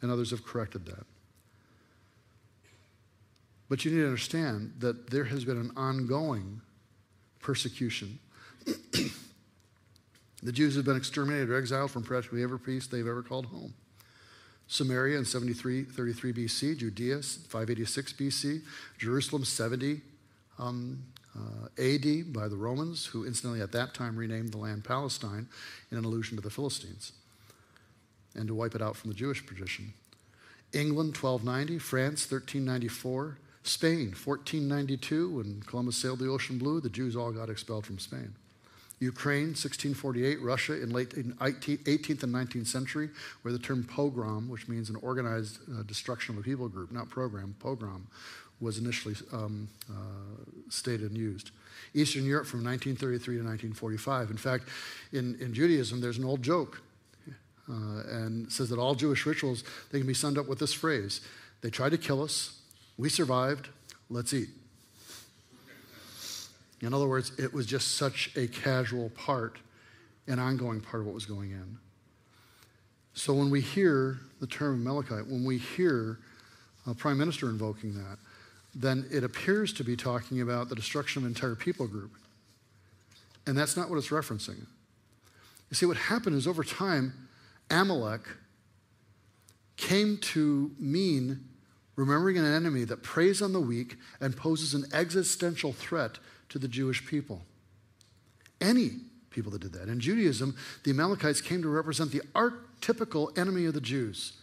[0.00, 1.04] And others have corrected that.
[3.68, 6.60] But you need to understand that there has been an ongoing
[7.40, 8.18] persecution.
[10.42, 13.74] the Jews have been exterminated or exiled from practically every place they've ever called home.
[14.72, 18.62] Samaria in 73, 33 BC, Judea 586 BC,
[18.96, 20.00] Jerusalem 70
[20.58, 21.02] um,
[21.36, 25.46] uh, AD by the Romans, who incidentally at that time renamed the land Palestine
[25.90, 27.12] in an allusion to the Philistines
[28.34, 29.92] and to wipe it out from the Jewish tradition.
[30.72, 37.30] England 1290, France 1394, Spain, 1492, when Columbus sailed the ocean blue, the Jews all
[37.30, 38.34] got expelled from Spain.
[39.02, 43.10] Ukraine, 1648, Russia in late 18th and 19th century,
[43.42, 47.08] where the term pogrom, which means an organized uh, destruction of a people group, not
[47.08, 48.06] program, pogrom,
[48.60, 49.94] was initially um, uh,
[50.68, 51.50] stated and used.
[51.94, 54.30] Eastern Europe from 1933 to 1945.
[54.30, 54.68] In fact,
[55.12, 56.80] in, in Judaism, there's an old joke.
[57.68, 61.20] uh, and says that all Jewish rituals, they can be summed up with this phrase
[61.60, 62.60] They tried to kill us,
[62.96, 63.68] we survived,
[64.10, 64.48] let's eat.
[66.82, 69.58] In other words, it was just such a casual part,
[70.26, 71.78] an ongoing part of what was going in.
[73.14, 76.18] So when we hear the term Amalekite, when we hear
[76.86, 78.18] a prime minister invoking that,
[78.74, 82.12] then it appears to be talking about the destruction of an entire people group.
[83.46, 84.66] And that's not what it's referencing.
[85.70, 87.28] You see, what happened is over time,
[87.70, 88.22] Amalek
[89.76, 91.44] came to mean
[91.96, 96.18] remembering an enemy that preys on the weak and poses an existential threat
[96.52, 97.42] to the Jewish people.
[98.60, 98.90] Any
[99.30, 99.88] people that did that.
[99.88, 104.34] In Judaism, the Amalekites came to represent the archetypical enemy of the Jews.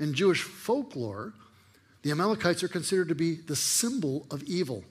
[0.00, 1.34] In Jewish folklore,
[2.00, 4.82] the Amalekites are considered to be the symbol of evil.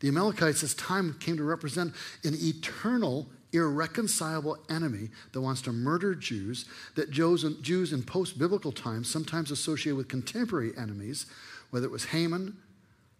[0.00, 1.92] The Amalekites, as time came to represent
[2.24, 6.64] an eternal, irreconcilable enemy that wants to murder Jews,
[6.94, 11.26] that Jews in post biblical times sometimes associate with contemporary enemies,
[11.70, 12.56] whether it was Haman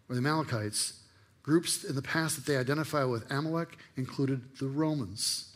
[0.09, 0.93] or the Amalekites.
[1.49, 5.55] Groups in the past that they identify with Amalek included the Romans,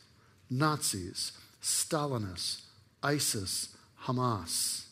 [0.49, 2.61] Nazis, Stalinists,
[3.03, 4.85] ISIS, Hamas.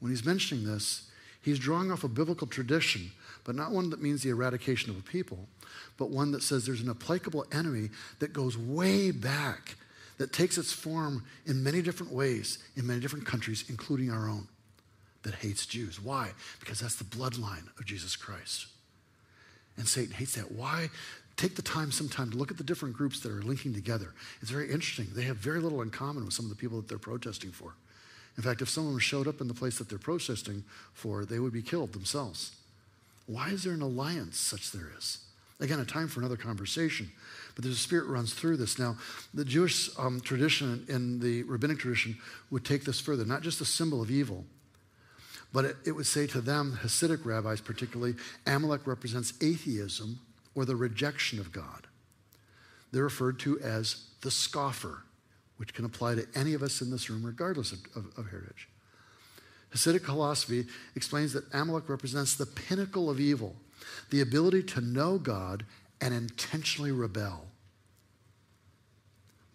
[0.00, 1.10] When he's mentioning this,
[1.42, 3.10] he's drawing off a biblical tradition,
[3.44, 5.46] but not one that means the eradication of a people,
[5.98, 7.90] but one that says there's an applicable enemy
[8.20, 9.74] that goes way back,
[10.16, 14.48] that takes its form in many different ways in many different countries, including our own,
[15.28, 16.00] that hates Jews.
[16.00, 16.30] Why?
[16.58, 18.66] Because that's the bloodline of Jesus Christ.
[19.76, 20.50] And Satan hates that.
[20.50, 20.88] Why?
[21.36, 24.14] Take the time sometime to look at the different groups that are linking together.
[24.40, 25.08] It's very interesting.
[25.12, 27.74] They have very little in common with some of the people that they're protesting for.
[28.38, 30.64] In fact, if someone showed up in the place that they're protesting
[30.94, 32.52] for, they would be killed themselves.
[33.26, 35.18] Why is there an alliance such there is?
[35.60, 37.10] Again, a time for another conversation.
[37.54, 38.78] But a spirit runs through this.
[38.78, 38.96] Now,
[39.34, 42.16] the Jewish um, tradition and the rabbinic tradition
[42.50, 44.46] would take this further, not just a symbol of evil,
[45.52, 48.14] but it, it would say to them, Hasidic rabbis particularly,
[48.46, 50.20] Amalek represents atheism
[50.54, 51.86] or the rejection of God.
[52.92, 55.02] They're referred to as the scoffer
[55.58, 58.68] which can apply to any of us in this room, regardless of, of, of heritage.
[59.74, 63.56] Hasidic philosophy explains that Amalek represents the pinnacle of evil,
[64.10, 65.66] the ability to know God
[66.00, 67.47] and intentionally rebel.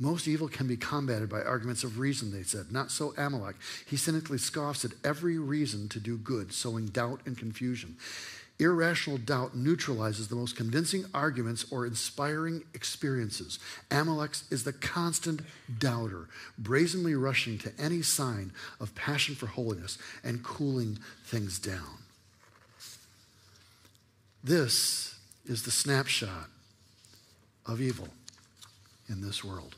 [0.03, 2.73] Most evil can be combated by arguments of reason, they said.
[2.73, 3.55] Not so Amalek.
[3.85, 7.95] He cynically scoffs at every reason to do good, sowing doubt and confusion.
[8.59, 13.59] Irrational doubt neutralizes the most convincing arguments or inspiring experiences.
[13.91, 15.39] Amalek is the constant
[15.79, 21.99] doubter, brazenly rushing to any sign of passion for holiness and cooling things down.
[24.43, 26.49] This is the snapshot
[27.65, 28.09] of evil
[29.07, 29.77] in this world.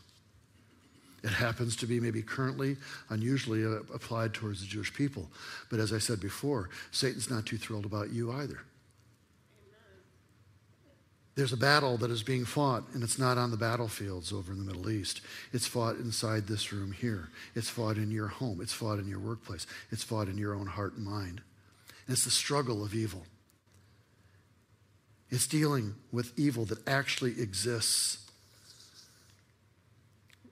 [1.25, 2.77] It happens to be maybe currently
[3.09, 5.27] unusually uh, applied towards the Jewish people.
[5.71, 8.59] But as I said before, Satan's not too thrilled about you either.
[11.33, 14.59] There's a battle that is being fought, and it's not on the battlefields over in
[14.59, 15.21] the Middle East.
[15.51, 17.29] It's fought inside this room here.
[17.55, 18.61] It's fought in your home.
[18.61, 19.65] It's fought in your workplace.
[19.89, 21.41] It's fought in your own heart and mind.
[22.05, 23.25] And it's the struggle of evil.
[25.31, 28.24] It's dealing with evil that actually exists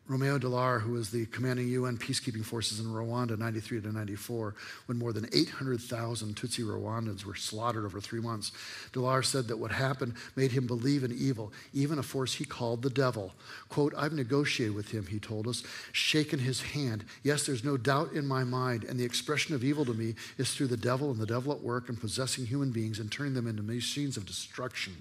[0.10, 4.54] Romeo Dallaire, who was the commanding UN peacekeeping forces in Rwanda 93 to 94,
[4.88, 8.52] when more than 800,000 Tutsi Rwandans were slaughtered over three months,
[8.92, 12.82] Dallaire said that what happened made him believe in evil, even a force he called
[12.82, 13.34] the devil.
[13.70, 15.64] Quote, I've negotiated with him, he told us,
[15.94, 17.06] shaken his hand.
[17.24, 20.54] Yes, there's no doubt in my mind, and the expression of evil to me is
[20.54, 23.48] through the devil and the devil at work and possessing human beings and turning them
[23.48, 24.98] into machines of destruction.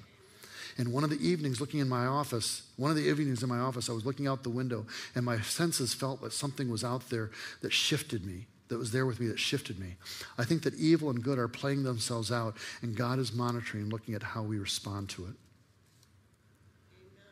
[0.79, 3.59] And one of the evenings, looking in my office, one of the evenings in my
[3.59, 7.11] office, I was looking out the window, and my senses felt that something was out
[7.11, 7.31] there
[7.61, 9.97] that shifted me, that was there with me, that shifted me.
[10.39, 13.93] I think that evil and good are playing themselves out, and God is monitoring and
[13.93, 15.35] looking at how we respond to it.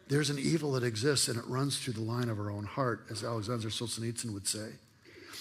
[0.08, 3.06] There's an evil that exists, and it runs through the line of our own heart,
[3.10, 4.70] as Alexander Solzhenitsyn would say.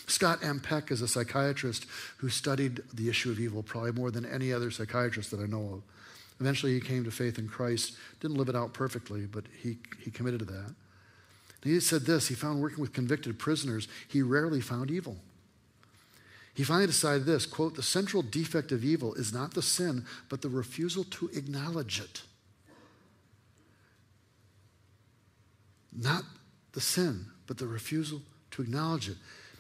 [0.06, 0.60] Scott M.
[0.60, 1.86] Peck is a psychiatrist
[2.18, 5.74] who studied the issue of evil probably more than any other psychiatrist that I know
[5.74, 5.84] of.
[6.40, 7.98] Eventually, he came to faith in Christ.
[8.22, 10.74] Didn't live it out perfectly, but he, he committed to that.
[11.64, 15.18] And he said this he found working with convicted prisoners, he rarely found evil.
[16.54, 20.42] He finally decided this quote, the central defect of evil is not the sin, but
[20.42, 22.22] the refusal to acknowledge it.
[25.96, 26.24] Not
[26.74, 28.22] the sin, but the refusal
[28.52, 29.18] to acknowledge it.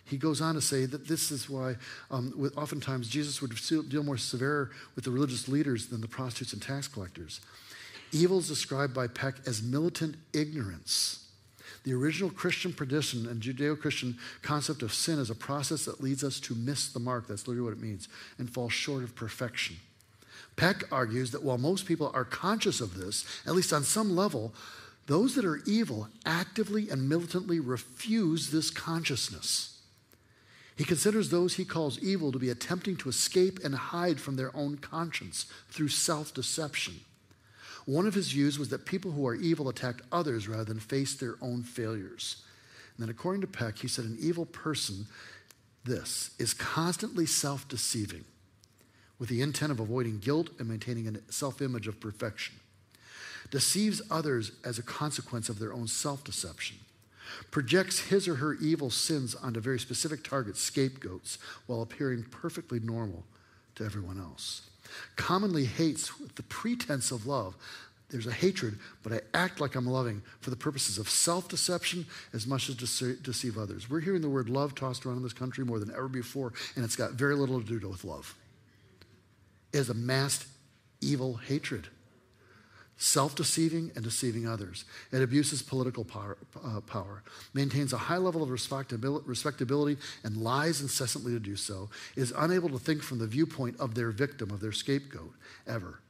[0.09, 1.75] He goes on to say that this is why
[2.09, 3.53] um, with, oftentimes Jesus would
[3.89, 7.41] deal more severe with the religious leaders than the prostitutes and tax collectors.
[8.11, 11.27] Evil is described by Peck as militant ignorance.
[11.83, 16.23] The original Christian tradition and Judeo Christian concept of sin is a process that leads
[16.23, 17.27] us to miss the mark.
[17.27, 19.77] That's literally what it means, and fall short of perfection.
[20.55, 24.53] Peck argues that while most people are conscious of this, at least on some level,
[25.05, 29.78] those that are evil actively and militantly refuse this consciousness.
[30.79, 34.55] He considers those he calls evil to be attempting to escape and hide from their
[34.55, 37.01] own conscience through self deception.
[37.85, 41.15] One of his views was that people who are evil attack others rather than face
[41.15, 42.43] their own failures.
[42.95, 45.07] And then, according to Peck, he said an evil person,
[45.83, 48.23] this, is constantly self deceiving
[49.19, 52.55] with the intent of avoiding guilt and maintaining a self image of perfection,
[53.51, 56.77] deceives others as a consequence of their own self deception,
[57.51, 63.23] projects his or her evil sins onto very specific targets, scapegoats, while appearing perfectly normal
[63.75, 64.69] to everyone else,
[65.15, 67.55] commonly hates with the pretense of love.
[68.09, 72.07] There's a hatred, but I act like I'm loving for the purposes of self deception
[72.33, 73.89] as much as to deceive others.
[73.89, 76.83] We're hearing the word love tossed around in this country more than ever before, and
[76.83, 78.35] it's got very little to do with love
[79.71, 80.47] It is a amassed
[81.01, 81.87] evil hatred,
[82.99, 84.83] self deceiving and deceiving others.
[85.11, 87.23] It abuses political power, uh, power,
[87.53, 92.77] maintains a high level of respectability, and lies incessantly to do so, is unable to
[92.77, 95.33] think from the viewpoint of their victim, of their scapegoat,
[95.65, 96.01] ever.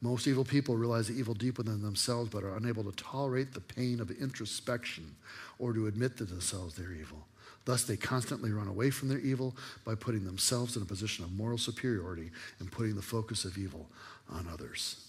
[0.00, 3.60] Most evil people realize the evil deep within themselves, but are unable to tolerate the
[3.60, 5.16] pain of introspection
[5.58, 7.26] or to admit to themselves they're evil.
[7.64, 9.54] Thus, they constantly run away from their evil
[9.84, 13.90] by putting themselves in a position of moral superiority and putting the focus of evil
[14.30, 15.08] on others.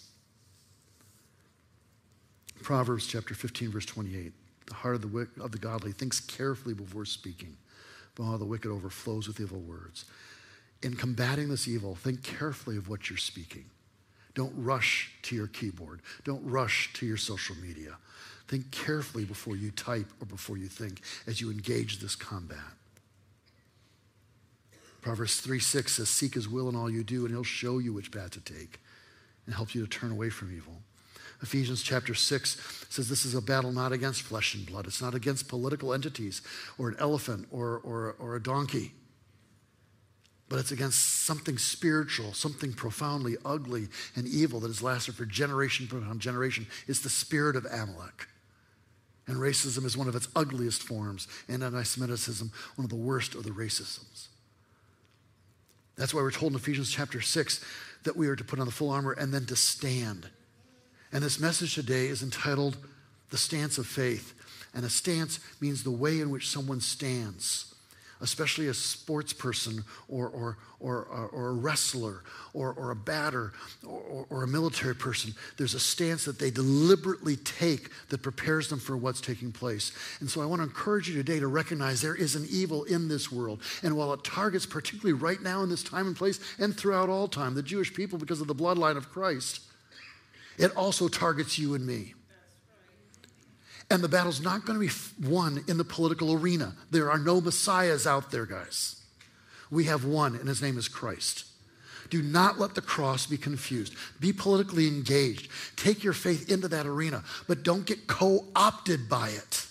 [2.61, 4.34] Proverbs chapter 15, verse 28.
[4.67, 7.57] The heart of the, of the godly thinks carefully before speaking,
[8.15, 10.05] but while the wicked overflows with evil words.
[10.82, 13.65] In combating this evil, think carefully of what you're speaking.
[14.36, 16.01] Don't rush to your keyboard.
[16.24, 17.97] Don't rush to your social media.
[18.47, 22.57] Think carefully before you type or before you think as you engage this combat.
[25.01, 27.93] Proverbs 3 6 says, Seek his will in all you do, and he'll show you
[27.93, 28.80] which path to take
[29.50, 30.80] and help you to turn away from evil.
[31.41, 34.86] Ephesians chapter 6 says this is a battle not against flesh and blood.
[34.86, 36.43] It's not against political entities
[36.78, 38.91] or an elephant or, or, or a donkey,
[40.50, 45.88] but it's against something spiritual, something profoundly ugly and evil that has lasted for generation
[45.91, 46.68] upon generation.
[46.88, 48.28] It's the spirit of Amalek.
[49.26, 53.34] And racism is one of its ugliest forms, and anti Semitism, one of the worst
[53.34, 54.28] of the racisms.
[56.00, 57.66] That's why we're told in Ephesians chapter 6
[58.04, 60.30] that we are to put on the full armor and then to stand.
[61.12, 62.78] And this message today is entitled
[63.30, 64.34] The Stance of Faith.
[64.74, 67.74] And a stance means the way in which someone stands
[68.22, 73.53] especially a sports person or, or, or, uh, or a wrestler or, or a batter
[73.86, 78.80] or, or a military person, there's a stance that they deliberately take that prepares them
[78.80, 79.91] for what's taking place.
[80.20, 83.07] And so I want to encourage you today to recognize there is an evil in
[83.07, 83.61] this world.
[83.84, 87.28] And while it targets, particularly right now in this time and place and throughout all
[87.28, 89.61] time, the Jewish people because of the bloodline of Christ,
[90.57, 92.15] it also targets you and me.
[93.92, 96.74] And the battle's not going to be won in the political arena.
[96.92, 99.02] There are no messiahs out there, guys.
[99.72, 101.46] We have one, and his name is Christ.
[102.10, 103.96] Do not let the cross be confused.
[104.20, 105.50] Be politically engaged.
[105.76, 109.68] Take your faith into that arena, but don't get co opted by it.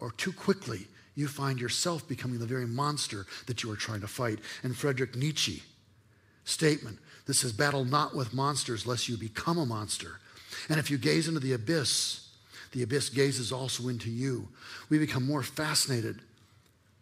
[0.00, 4.08] Or too quickly, you find yourself becoming the very monster that you are trying to
[4.08, 4.40] fight.
[4.62, 5.62] And Friedrich Nietzsche
[6.44, 10.20] statement this is battle not with monsters, lest you become a monster.
[10.68, 12.23] And if you gaze into the abyss,
[12.74, 14.48] the abyss gazes also into you.
[14.90, 16.20] We become more fascinated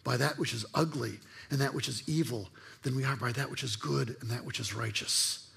[0.05, 1.19] by that which is ugly
[1.51, 2.51] and that which is evil
[2.83, 5.49] than we are by that which is good and that which is righteous.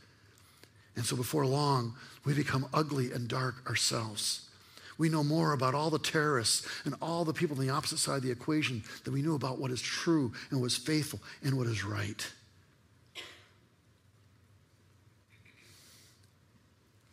[0.96, 4.50] And so before long, we become ugly and dark ourselves.
[4.98, 8.18] We know more about all the terrorists and all the people on the opposite side
[8.18, 11.58] of the equation than we knew about what is true and what is faithful and
[11.58, 12.26] what is right.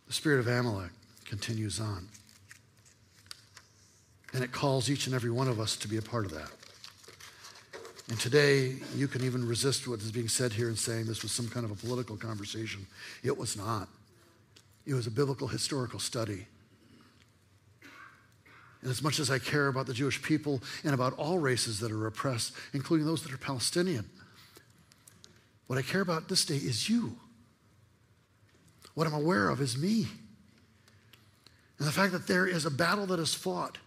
[0.06, 0.90] The spirit of Amalek
[1.24, 2.06] continues on.
[4.32, 6.50] And it calls each and every one of us to be a part of that.
[8.08, 11.32] And today, you can even resist what is being said here and saying this was
[11.32, 12.86] some kind of a political conversation.
[13.22, 13.88] It was not,
[14.86, 16.46] it was a biblical historical study.
[18.82, 21.92] And as much as I care about the Jewish people and about all races that
[21.92, 24.10] are oppressed, including those that are Palestinian,
[25.68, 27.16] what I care about this day is you.
[28.94, 30.08] What I'm aware of is me.
[31.78, 33.78] And the fact that there is a battle that is fought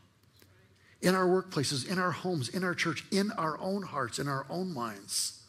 [1.06, 4.44] in our workplaces, in our homes, in our church, in our own hearts, in our
[4.50, 5.40] own minds.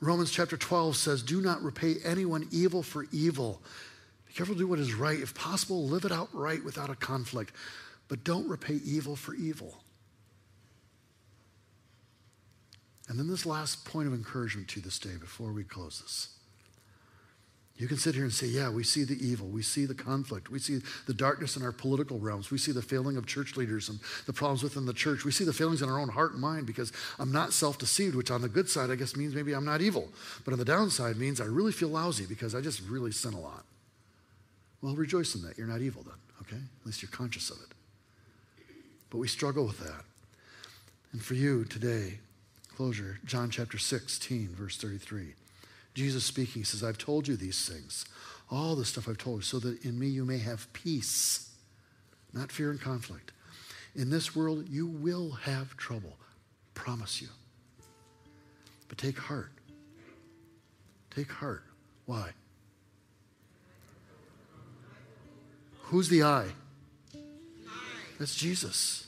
[0.00, 3.62] Romans chapter 12 says, Do not repay anyone evil for evil
[4.26, 5.18] Be careful to do what is right.
[5.18, 7.52] If possible, live it out right without a conflict.
[8.08, 9.78] But don't repay evil for evil.
[13.08, 16.30] And then this last point of encouragement to you this day before we close this.
[17.76, 20.48] You can sit here and say, yeah, we see the evil, we see the conflict,
[20.48, 23.88] we see the darkness in our political realms, we see the failing of church leaders
[23.88, 26.40] and the problems within the church, we see the failings in our own heart and
[26.40, 29.52] mind because I'm not self deceived, which on the good side, I guess, means maybe
[29.54, 30.08] I'm not evil.
[30.44, 33.40] But on the downside, means I really feel lousy because I just really sin a
[33.40, 33.64] lot.
[34.80, 35.58] Well, rejoice in that.
[35.58, 36.62] You're not evil then, okay?
[36.80, 37.74] At least you're conscious of it.
[39.10, 40.04] But we struggle with that.
[41.12, 42.18] And for you today,
[42.76, 45.34] closure, John chapter 16, verse 33.
[45.94, 48.04] Jesus speaking he says, I've told you these things,
[48.50, 51.50] all the stuff I've told you, so that in me you may have peace,
[52.32, 53.32] not fear and conflict.
[53.94, 56.16] In this world, you will have trouble.
[56.74, 57.28] Promise you.
[58.88, 59.52] But take heart.
[61.14, 61.62] Take heart.
[62.06, 62.30] Why?
[65.82, 66.46] Who's the I?
[68.18, 69.06] That's Jesus.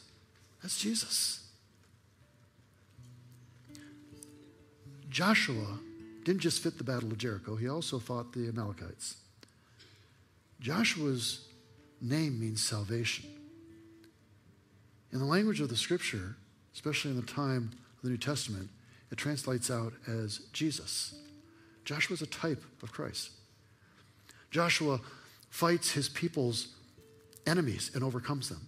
[0.62, 1.43] That's Jesus.
[5.11, 5.78] Joshua
[6.27, 9.14] didn't just fit the Battle of Jericho, he also fought the Amalekites.
[10.59, 11.47] Joshua's
[12.01, 13.27] name means salvation.
[15.12, 16.35] In the language of the scripture,
[16.74, 18.70] especially in the time of the New Testament,
[19.12, 21.14] it translates out as Jesus.
[21.85, 23.31] Joshua is a type of Christ.
[24.51, 24.99] Joshua
[25.49, 26.74] fights his people's
[27.47, 28.66] enemies and overcomes them.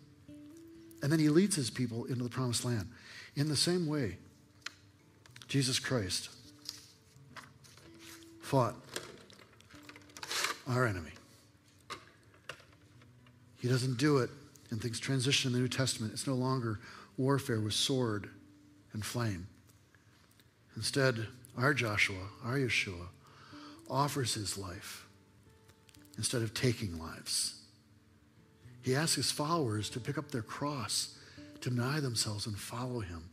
[1.03, 2.87] And then he leads his people into the promised land.
[3.35, 4.19] In the same way,
[5.49, 6.29] Jesus Christ
[8.49, 8.75] fought
[10.67, 11.11] our enemy.
[13.61, 14.31] He doesn't do it,
[14.71, 16.15] and things transition in the New Testament.
[16.15, 16.81] It's no longer
[17.19, 18.31] warfare with sword
[18.95, 19.49] and flame.
[20.77, 21.27] Instead,
[21.59, 23.09] our Joshua, our Yeshua,
[23.91, 25.07] offers his life
[26.17, 27.61] instead of taking lives.
[28.81, 31.19] He asks his followers to pick up their cross,
[31.61, 33.29] to deny themselves and follow him,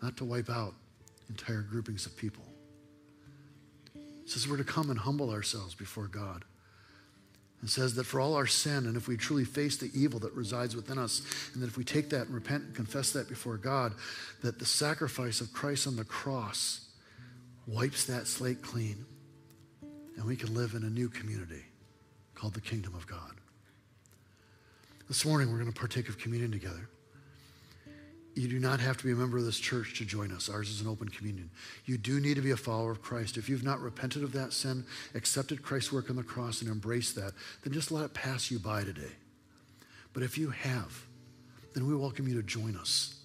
[0.00, 0.72] not to wipe out
[1.28, 2.47] entire groupings of people
[4.30, 6.44] says we're to come and humble ourselves before God.
[7.62, 10.32] It says that for all our sin, and if we truly face the evil that
[10.32, 11.22] resides within us,
[11.52, 13.94] and that if we take that and repent and confess that before God,
[14.42, 16.86] that the sacrifice of Christ on the cross
[17.66, 19.04] wipes that slate clean,
[20.16, 21.64] and we can live in a new community
[22.34, 23.34] called the kingdom of God.
[25.08, 26.88] This morning, we're going to partake of communion together.
[28.38, 30.48] You do not have to be a member of this church to join us.
[30.48, 31.50] Ours is an open communion.
[31.86, 33.36] You do need to be a follower of Christ.
[33.36, 34.84] If you've not repented of that sin,
[35.16, 37.32] accepted Christ's work on the cross, and embraced that,
[37.64, 39.10] then just let it pass you by today.
[40.12, 41.04] But if you have,
[41.74, 43.16] then we welcome you to join us.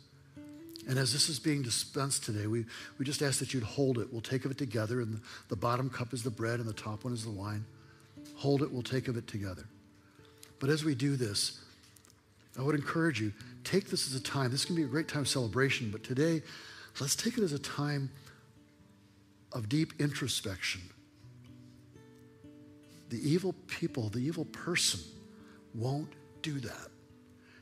[0.90, 2.66] And as this is being dispensed today, we,
[2.98, 4.12] we just ask that you'd hold it.
[4.12, 6.74] We'll take of it together, and the, the bottom cup is the bread, and the
[6.74, 7.66] top one is the wine.
[8.38, 9.68] Hold it, we'll take of it together.
[10.58, 11.63] But as we do this,
[12.58, 13.34] I would encourage you,
[13.64, 14.52] take this as a time.
[14.52, 16.44] This can be a great time of celebration, but today,
[17.00, 18.12] let's take it as a time
[19.52, 20.82] of deep introspection.
[23.10, 25.00] The evil people, the evil person
[25.74, 26.90] won't do that.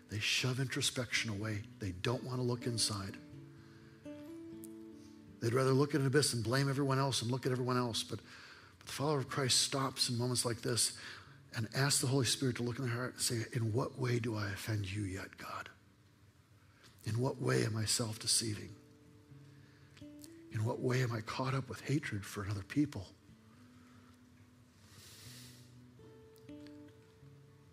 [0.09, 1.61] They shove introspection away.
[1.79, 3.15] They don't want to look inside.
[5.41, 8.03] They'd rather look at an abyss and blame everyone else and look at everyone else.
[8.03, 8.19] But,
[8.77, 10.93] but the follower of Christ stops in moments like this
[11.55, 14.19] and ask the Holy Spirit to look in their heart and say, In what way
[14.19, 15.69] do I offend you yet, God?
[17.05, 18.69] In what way am I self deceiving?
[20.53, 23.07] In what way am I caught up with hatred for another people?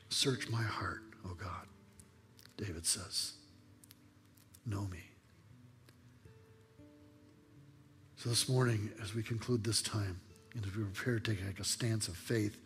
[0.09, 1.67] Search my heart, O God,
[2.57, 3.33] David says.
[4.65, 4.99] Know me.
[8.17, 10.21] So this morning, as we conclude this time,
[10.55, 12.59] and as we prepare to take a stance of faith,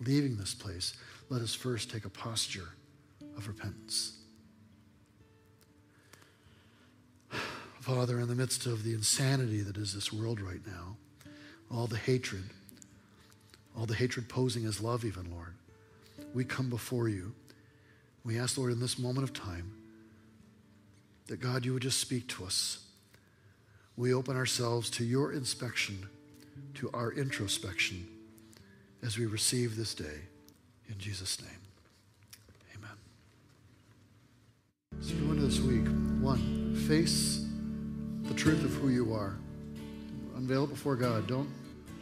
[0.00, 0.94] leaving this place,
[1.28, 2.68] let us first take a posture
[3.36, 4.18] of repentance.
[7.80, 10.96] Father, in the midst of the insanity that is this world right now,
[11.70, 12.44] all the hatred,
[13.76, 15.54] all the hatred posing as love, even, Lord,
[16.34, 17.32] we come before you.
[18.24, 19.72] We ask, Lord, in this moment of time,
[21.28, 22.84] that God, you would just speak to us.
[23.96, 26.08] We open ourselves to your inspection,
[26.74, 28.08] to our introspection
[29.06, 30.20] as we receive this day.
[30.88, 31.60] In Jesus' name,
[32.74, 32.96] amen.
[35.00, 35.86] So go into this week.
[36.20, 37.44] One, face
[38.24, 39.36] the truth of who you are.
[40.36, 41.26] Unveil it before God.
[41.28, 41.48] Don't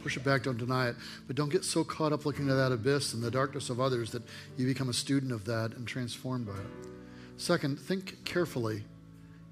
[0.01, 0.95] push it back, don't deny it.
[1.27, 4.11] But don't get so caught up looking at that abyss and the darkness of others
[4.11, 4.23] that
[4.57, 6.89] you become a student of that and transformed by it.
[7.37, 8.83] Second, think carefully.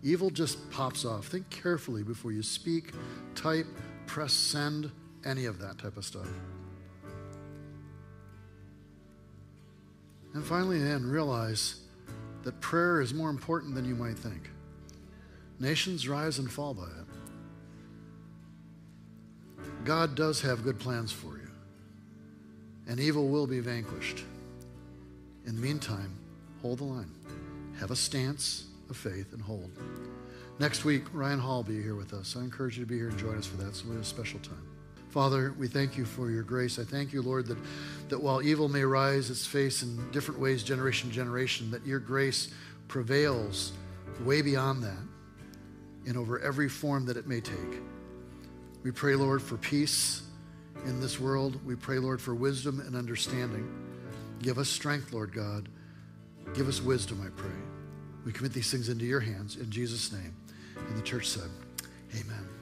[0.01, 1.27] Evil just pops off.
[1.27, 2.91] Think carefully before you speak,
[3.35, 3.67] type,
[4.05, 4.91] press send,
[5.25, 6.27] any of that type of stuff.
[10.33, 11.81] And finally, then, realize
[12.43, 14.49] that prayer is more important than you might think.
[15.59, 17.07] Nations rise and fall by it.
[19.85, 21.49] God does have good plans for you,
[22.87, 24.23] and evil will be vanquished.
[25.45, 26.17] In the meantime,
[26.61, 27.11] hold the line.
[27.79, 29.71] Have a stance of faith and hold.
[30.59, 32.35] Next week, Ryan Hall will be here with us.
[32.37, 33.75] I encourage you to be here and join us for that.
[33.75, 34.72] So we have a special time.
[35.13, 36.79] Father, we thank you for your grace.
[36.79, 37.59] I thank you, Lord, that,
[38.09, 41.99] that while evil may rise its face in different ways, generation to generation, that your
[41.99, 42.51] grace
[42.87, 43.73] prevails
[44.25, 44.97] way beyond that
[46.07, 47.79] and over every form that it may take.
[48.81, 50.23] We pray, Lord, for peace
[50.85, 51.63] in this world.
[51.63, 53.71] We pray, Lord, for wisdom and understanding.
[54.41, 55.69] Give us strength, Lord God.
[56.55, 57.55] Give us wisdom, I pray.
[58.25, 60.33] We commit these things into your hands in Jesus' name.
[60.75, 61.51] And the church said,
[62.15, 62.52] Amen.